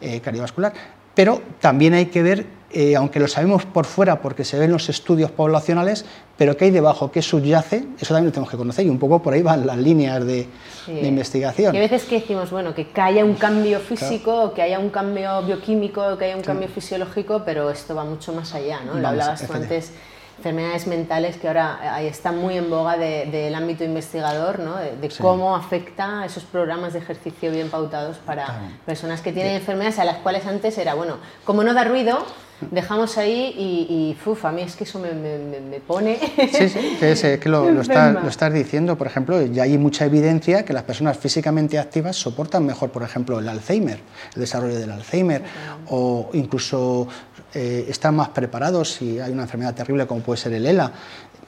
eh, 0.02 0.22
cardiovascular. 0.22 0.74
Pero 1.14 1.42
también 1.60 1.94
hay 1.94 2.08
que 2.08 2.24
ver 2.24 2.48
eh, 2.76 2.96
aunque 2.96 3.20
lo 3.20 3.28
sabemos 3.28 3.66
por 3.66 3.86
fuera 3.86 4.20
porque 4.20 4.44
se 4.44 4.58
ven 4.58 4.72
los 4.72 4.90
estudios 4.90 5.30
poblacionales, 5.30 6.06
pero 6.38 6.58
qué 6.58 6.66
hay 6.66 6.72
debajo, 6.72 7.12
qué 7.12 7.22
subyace, 7.22 7.86
eso 8.00 8.16
también 8.16 8.26
lo 8.26 8.32
tenemos 8.32 8.50
que 8.50 8.58
conocer 8.58 8.88
y 8.88 8.90
un 8.90 8.98
poco 8.98 9.22
por 9.22 9.36
ahí 9.36 9.44
van 9.44 9.68
las 9.68 9.78
líneas 9.78 10.26
de, 10.26 10.48
investigación. 10.88 11.76
Y 11.76 11.78
a 11.78 11.82
veces 11.82 12.06
que 12.06 12.16
decimos, 12.16 12.50
bueno, 12.50 12.74
que, 12.74 12.88
haya 12.96 13.24
un 13.24 13.36
cambio 13.36 13.80
físico, 13.80 14.56
que 14.56 14.64
haya 14.64 14.80
un 14.80 14.90
cambio 14.90 15.44
bioquímico, 15.44 16.18
que 16.18 16.26
haya 16.26 16.36
un 16.36 16.42
cambio 16.42 16.68
fisiológico, 16.68 17.44
pero 17.46 17.70
esto 17.70 17.94
va 17.94 18.06
mucho 18.06 18.34
más 18.34 18.56
allá, 18.56 18.80
¿no? 18.84 18.96
lo 18.96 19.08
hablabas 19.08 19.46
tú 19.46 19.54
antes 19.54 19.92
enfermedades 20.38 20.88
mentales 20.88 21.38
que 21.38 21.48
ahora 21.48 21.96
ahí 21.96 22.08
están 22.08 22.38
muy 22.38 22.58
en 22.58 22.70
boga 22.70 22.98
del 22.98 23.56
ámbito 23.56 23.84
investigador, 23.84 24.60
¿no? 24.60 24.76
de, 24.78 25.12
cómo 25.22 25.56
afecta 25.56 26.26
esos 26.26 26.44
programas 26.44 26.94
de 26.94 27.00
ejercicio 27.00 27.52
bien 27.52 27.70
pautados 27.70 28.18
para 28.18 28.62
personas 28.86 29.22
que 29.22 29.32
tienen 29.32 29.56
enfermedades 29.56 30.00
a 30.00 30.06
las 30.06 30.18
cuales 30.18 30.46
antes 30.46 30.78
era, 30.78 30.96
bueno, 30.96 31.18
como 31.46 31.64
no 31.64 31.74
da 31.74 31.84
ruido, 31.84 32.26
dejamos 32.72 33.18
ahí 33.18 33.54
y, 33.58 34.18
uf, 34.26 34.46
a 34.46 34.52
mí 34.52 34.62
es 34.62 34.76
que 34.76 34.84
eso 34.84 35.00
me, 35.00 35.80
pone... 35.80 36.20
Sí, 36.52 36.70
sí, 36.70 37.38
que, 37.40 37.50
lo, 37.50 37.70
lo, 37.72 37.82
estás 37.82 38.54
diciendo, 38.54 38.98
por 38.98 39.08
ejemplo, 39.08 39.42
ya 39.46 39.64
hay 39.64 39.78
mucha 39.78 40.06
evidencia 40.06 40.66
que 40.66 40.74
las 40.74 40.84
personas 40.84 41.18
físicamente 41.18 41.80
activas 41.80 42.16
soportan 42.16 42.66
mejor, 42.66 42.92
por 42.92 43.04
ejemplo, 43.04 43.40
el 43.40 43.48
Alzheimer, 43.48 44.00
el 44.36 44.40
desarrollo 44.42 44.80
del 44.80 44.92
Alzheimer, 44.92 45.44
o 45.90 46.30
incluso 46.34 47.08
eh, 47.54 47.86
están 47.88 48.16
más 48.16 48.30
preparados 48.30 48.94
si 48.94 49.20
hay 49.20 49.32
una 49.32 49.44
enfermedad 49.44 49.76
terrible 49.76 50.08
como 50.08 50.22
puede 50.22 50.38
ser 50.38 50.54
el 50.54 50.66
ELA. 50.66 50.92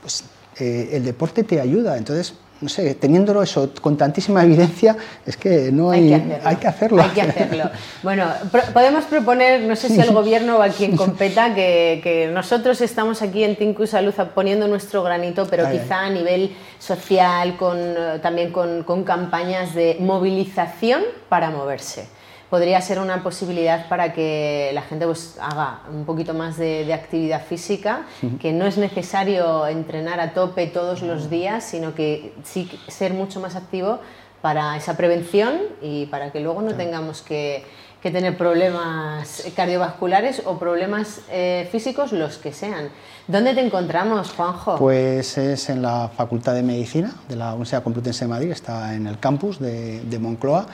Pues 0.02 0.24
eh, 0.60 0.90
el 0.94 1.04
deporte 1.04 1.44
te 1.44 1.60
ayuda, 1.60 1.98
entonces 1.98 2.34
no 2.62 2.70
sé, 2.70 2.96
teniéndolo 2.96 3.44
eso 3.44 3.72
con 3.82 3.98
tantísima 3.98 4.44
evidencia, 4.44 4.96
es 5.26 5.38
que 5.38 5.72
no 5.72 5.92
hay, 5.92 6.14
hay, 6.44 6.56
que, 6.56 6.68
hacerlo. 6.68 7.04
hay 7.04 7.10
que 7.10 7.22
hacerlo. 7.22 7.70
Bueno, 8.02 8.26
podemos 8.74 9.04
proponer, 9.06 9.62
no 9.62 9.76
sé 9.76 9.90
si 9.90 10.00
al 10.00 10.14
gobierno 10.14 10.58
o 10.58 10.62
a 10.62 10.70
quien 10.70 10.96
competa, 10.96 11.54
que, 11.54 12.30
nosotros 12.34 12.82
estamos 12.82 13.22
aquí 13.22 13.44
en 13.44 13.56
Tinku 13.56 13.86
Salud 13.88 14.14
poniendo 14.34 14.68
nuestro 14.68 15.04
granito, 15.04 15.48
pero 15.50 15.70
quizá 15.70 16.06
a 16.06 16.10
nivel 16.10 16.56
social, 16.80 17.58
con, 17.58 17.78
también 18.22 18.52
con, 18.52 18.84
con 18.84 19.04
campañas 19.04 19.76
de 19.76 19.98
movilización 20.00 21.04
para 21.30 21.50
moverse 21.50 22.08
podría 22.50 22.80
ser 22.82 23.00
una 23.00 23.24
posibilidad 23.24 23.88
para 23.90 24.14
que 24.14 24.72
la 24.74 24.82
gente 24.82 25.06
pues, 25.06 25.38
haga 25.42 25.82
un 25.92 26.06
poquito 26.06 26.34
más 26.34 26.58
de, 26.58 26.94
actividad 26.94 27.44
física, 27.44 28.06
que 28.40 28.52
no 28.54 28.66
es 28.66 28.78
necesario 28.78 29.68
entrenar 29.68 30.20
a 30.20 30.34
tope 30.34 30.68
todos 30.68 31.02
los 31.02 31.30
días, 31.30 31.64
sino 31.64 31.94
que 31.96 32.34
sí 32.44 32.70
ser 32.88 33.14
mucho 33.14 33.40
más 33.40 33.56
activo 33.56 34.00
para 34.42 34.78
esa 34.78 34.96
prevención 34.96 35.60
y 35.82 36.06
para 36.06 36.32
que 36.32 36.40
luego 36.40 36.62
no 36.62 36.76
tengamos 36.76 37.22
que, 37.22 37.64
tener 38.06 38.38
problemas 38.38 39.52
cardiovasculares 39.56 40.44
o 40.46 40.60
problemas 40.60 41.22
eh, 41.32 41.68
físicos, 41.72 42.12
los 42.12 42.38
que 42.38 42.54
sean. 42.54 42.92
¿Dónde 43.28 43.56
te 43.56 43.66
encontramos, 43.66 44.32
Juanjo? 44.34 44.78
Pues 44.78 45.40
es 45.40 45.70
en 45.70 45.82
la 45.82 46.10
Facultad 46.16 46.54
de 46.54 46.62
Medicina 46.62 47.12
de 47.28 47.36
la 47.36 47.50
Universidad 47.54 47.82
Complutense 47.82 48.26
de 48.26 48.30
Madrid, 48.30 48.52
está 48.52 48.94
en 48.94 49.08
el 49.08 49.18
campus 49.18 49.58
de, 49.60 50.02
de 50.02 50.20
Moncloa 50.20 50.68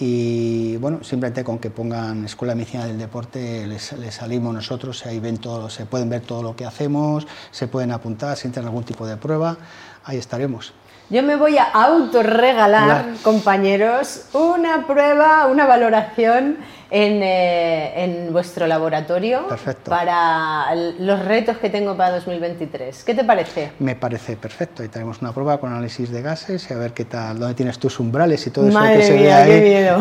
y 0.00 0.78
bueno, 0.78 1.00
simplemente 1.02 1.44
con 1.44 1.58
que 1.58 1.68
pongan 1.68 2.24
Escuela 2.24 2.52
de 2.52 2.56
Medicina 2.56 2.86
del 2.86 2.98
Deporte 2.98 3.66
les, 3.66 3.94
salimos 4.10 4.54
nosotros, 4.54 5.04
ahí 5.04 5.20
ven 5.20 5.36
todo, 5.36 5.68
se 5.68 5.84
pueden 5.84 6.08
ver 6.08 6.22
todo 6.22 6.42
lo 6.42 6.56
que 6.56 6.64
hacemos, 6.64 7.26
se 7.50 7.68
pueden 7.68 7.92
apuntar, 7.92 8.36
si 8.38 8.48
tienen 8.48 8.68
algún 8.68 8.84
tipo 8.84 9.06
de 9.06 9.18
prueba, 9.18 9.58
ahí 10.04 10.16
estaremos. 10.16 10.72
Yo 11.10 11.22
me 11.22 11.36
voy 11.36 11.58
a 11.58 11.64
autorregalar, 11.64 13.14
compañeros, 13.22 14.26
una 14.34 14.86
prueba, 14.86 15.46
una 15.46 15.66
valoración 15.66 16.58
eh, 16.90 17.92
en, 17.96 18.32
vuestro 18.32 18.66
laboratorio 18.66 19.46
para 19.84 20.74
los 20.74 21.24
retos 21.24 21.58
que 21.58 21.68
tengo 21.68 21.96
para 21.96 22.12
2023. 22.16 23.04
¿Qué 23.04 23.14
te 23.14 23.24
parece? 23.24 23.72
Me 23.78 23.94
parece 23.94 24.36
perfecto. 24.36 24.82
Y 24.82 24.88
tenemos 24.88 25.20
una 25.20 25.32
prueba 25.32 25.58
con 25.58 25.70
análisis 25.70 26.10
de 26.10 26.22
gases 26.22 26.70
y 26.70 26.74
a 26.74 26.78
ver 26.78 26.92
qué 26.92 27.04
tal, 27.04 27.38
dónde 27.38 27.54
tienes 27.54 27.78
tus 27.78 28.00
umbrales 28.00 28.46
y 28.46 28.50
todo 28.50 28.68
eso 28.68 28.80
que 28.80 29.02
se 29.02 29.12
ve 29.12 29.32
ahí. 29.32 29.50
Qué 29.50 29.60
miedo. 29.60 29.98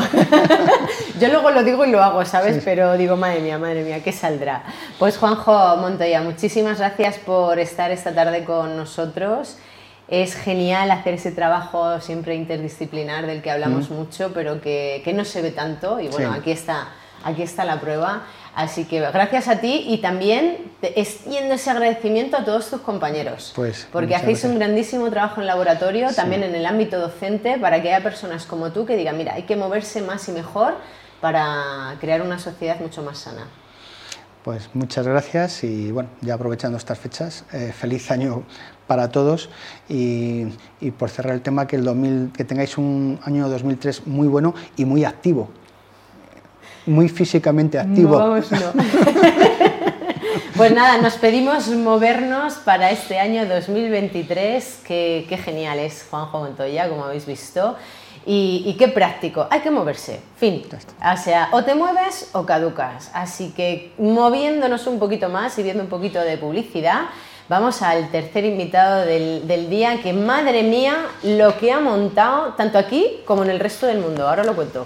Yo 1.19 1.30
luego 1.30 1.52
lo 1.52 1.63
digo 1.63 1.84
y 1.86 1.91
lo 1.91 2.04
hago, 2.04 2.23
¿sabes? 2.26 2.62
Pero 2.63 2.95
digo, 2.95 3.17
madre 3.17 3.41
mía, 3.41 3.58
madre 3.58 3.84
mía, 3.84 4.04
¿qué 4.04 4.12
saldrá? 4.12 4.63
Pues 5.00 5.17
Juanjo 5.17 5.78
Montoya, 5.78 6.21
muchísimas 6.21 6.78
gracias 6.78 7.17
por 7.17 7.60
estar 7.60 7.91
esta 7.91 8.13
tarde 8.13 8.43
con 8.43 8.78
nosotros. 8.78 9.58
Es 10.08 10.36
genial 10.36 10.89
hacer 10.91 11.15
ese 11.15 11.32
trabajo 11.32 12.00
siempre 12.00 12.36
interdisciplinar 12.36 13.28
del 13.28 13.41
que 13.41 13.52
hablamos 13.52 13.89
mucho, 13.89 14.32
pero 14.34 14.62
que, 14.62 15.02
que, 15.04 15.13
no 15.13 15.26
se 15.26 15.41
ve 15.41 15.52
tanto. 15.52 16.00
Y 16.00 16.08
bueno, 16.08 16.32
aquí, 16.32 16.52
está, 16.52 16.89
aquí 17.24 17.41
está 17.41 17.65
la 17.65 17.82
prueba. 17.82 18.24
Así 18.56 18.86
que 18.86 19.02
gracias 19.02 19.50
a 19.50 19.60
ti 19.60 19.86
y 19.88 20.00
también 20.00 20.72
extiendo 20.82 21.54
ese 21.54 21.70
agradecimiento 21.70 22.38
a 22.38 22.43
todos 22.43 22.70
tus 22.72 22.82
compañeros. 22.82 23.52
Pues, 23.56 23.88
porque 23.91 24.15
hacéis 24.15 24.43
un 24.46 24.56
grandísimo 24.56 25.12
trabajo 25.12 25.41
en 25.41 25.48
laboratorio, 25.48 26.12
también 26.15 26.41
en 26.41 26.56
el 26.56 26.65
ámbito 26.65 27.00
docente, 27.00 27.60
para 27.60 27.84
que 27.84 27.93
haya 27.93 28.02
personas 28.02 28.48
como 28.48 28.72
tú 28.72 28.88
que 28.88 28.98
digan, 28.98 29.15
mira, 29.15 29.36
hay 29.36 29.43
que 29.43 29.56
moverse 29.56 30.02
más 30.02 30.28
y 30.30 30.32
mejor 30.32 30.74
para 31.22 31.96
crear 32.00 32.24
una 32.24 32.39
sociedad 32.39 32.80
mucho 32.80 33.04
más 33.04 33.20
sana. 33.20 33.46
Pues 34.43 34.70
muchas 34.74 35.06
gracias 35.06 35.63
y 35.63 35.91
bueno, 35.91 36.10
ya 36.22 36.34
aprovechando 36.34 36.78
estas 36.78 36.98
fechas, 36.98 37.43
eh, 37.54 37.74
feliz 37.78 38.10
año 38.10 38.43
para 38.88 39.12
todos 39.12 39.50
y, 39.89 40.45
por 40.97 41.10
cerrar 41.10 41.36
el 41.36 41.41
tema 41.41 41.67
que 41.67 41.76
el 41.76 41.84
2000, 41.84 42.32
que 42.36 42.43
tengáis 42.43 42.78
un 42.78 43.19
año 43.23 43.47
2003 43.50 44.08
muy 44.08 44.28
bueno 44.28 44.56
y 44.78 44.86
muy 44.86 45.04
activo, 45.06 45.50
muy 46.86 47.10
físicamente 47.10 47.78
activo. 47.78 48.17
No, 48.17 48.41
pues 50.56 50.71
nada, 50.71 50.97
nos 51.02 51.15
pedimos 51.15 51.67
movernos 51.67 52.56
para 52.56 52.89
este 52.91 53.19
año 53.19 53.45
2023, 53.45 54.82
que, 54.86 55.26
qué 55.28 55.38
genial 55.38 55.80
es 55.80 56.06
Juanjo 56.10 56.39
Montoya, 56.39 56.89
como 56.89 57.04
habéis 57.04 57.26
visto. 57.26 57.76
Y, 58.30 58.76
qué 58.78 58.89
práctico, 58.89 59.47
hay 59.50 59.62
que 59.62 59.71
moverse, 59.71 60.19
fin. 60.36 60.62
O 60.69 61.17
sea, 61.17 61.47
o 61.54 61.63
te 61.63 61.76
mueves 61.76 62.30
o 62.34 62.45
caducas. 62.45 63.10
Así 63.13 63.54
que 63.56 63.93
moviéndonos 63.97 64.86
un 64.86 65.00
poquito 65.00 65.30
más 65.30 65.58
y 65.58 65.63
viendo 65.63 65.82
un 65.82 65.88
poquito 65.88 66.19
de 66.19 66.38
publicidad, 66.38 67.04
vamos 67.49 67.81
al 67.81 68.10
tercer 68.12 68.45
invitado 68.45 69.05
del, 69.05 69.69
día, 69.69 70.01
que 70.01 70.13
madre 70.13 70.63
mía, 70.63 70.95
lo 71.23 71.57
que 71.57 71.71
ha 71.71 71.79
montado 71.79 72.53
tanto 72.53 72.77
aquí 72.77 73.21
como 73.25 73.43
en 73.43 73.49
el 73.49 73.60
resto 73.60 73.88
del 73.88 73.99
mundo. 73.99 74.27
Ahora 74.27 74.43
lo 74.43 74.55
cuento. 74.55 74.86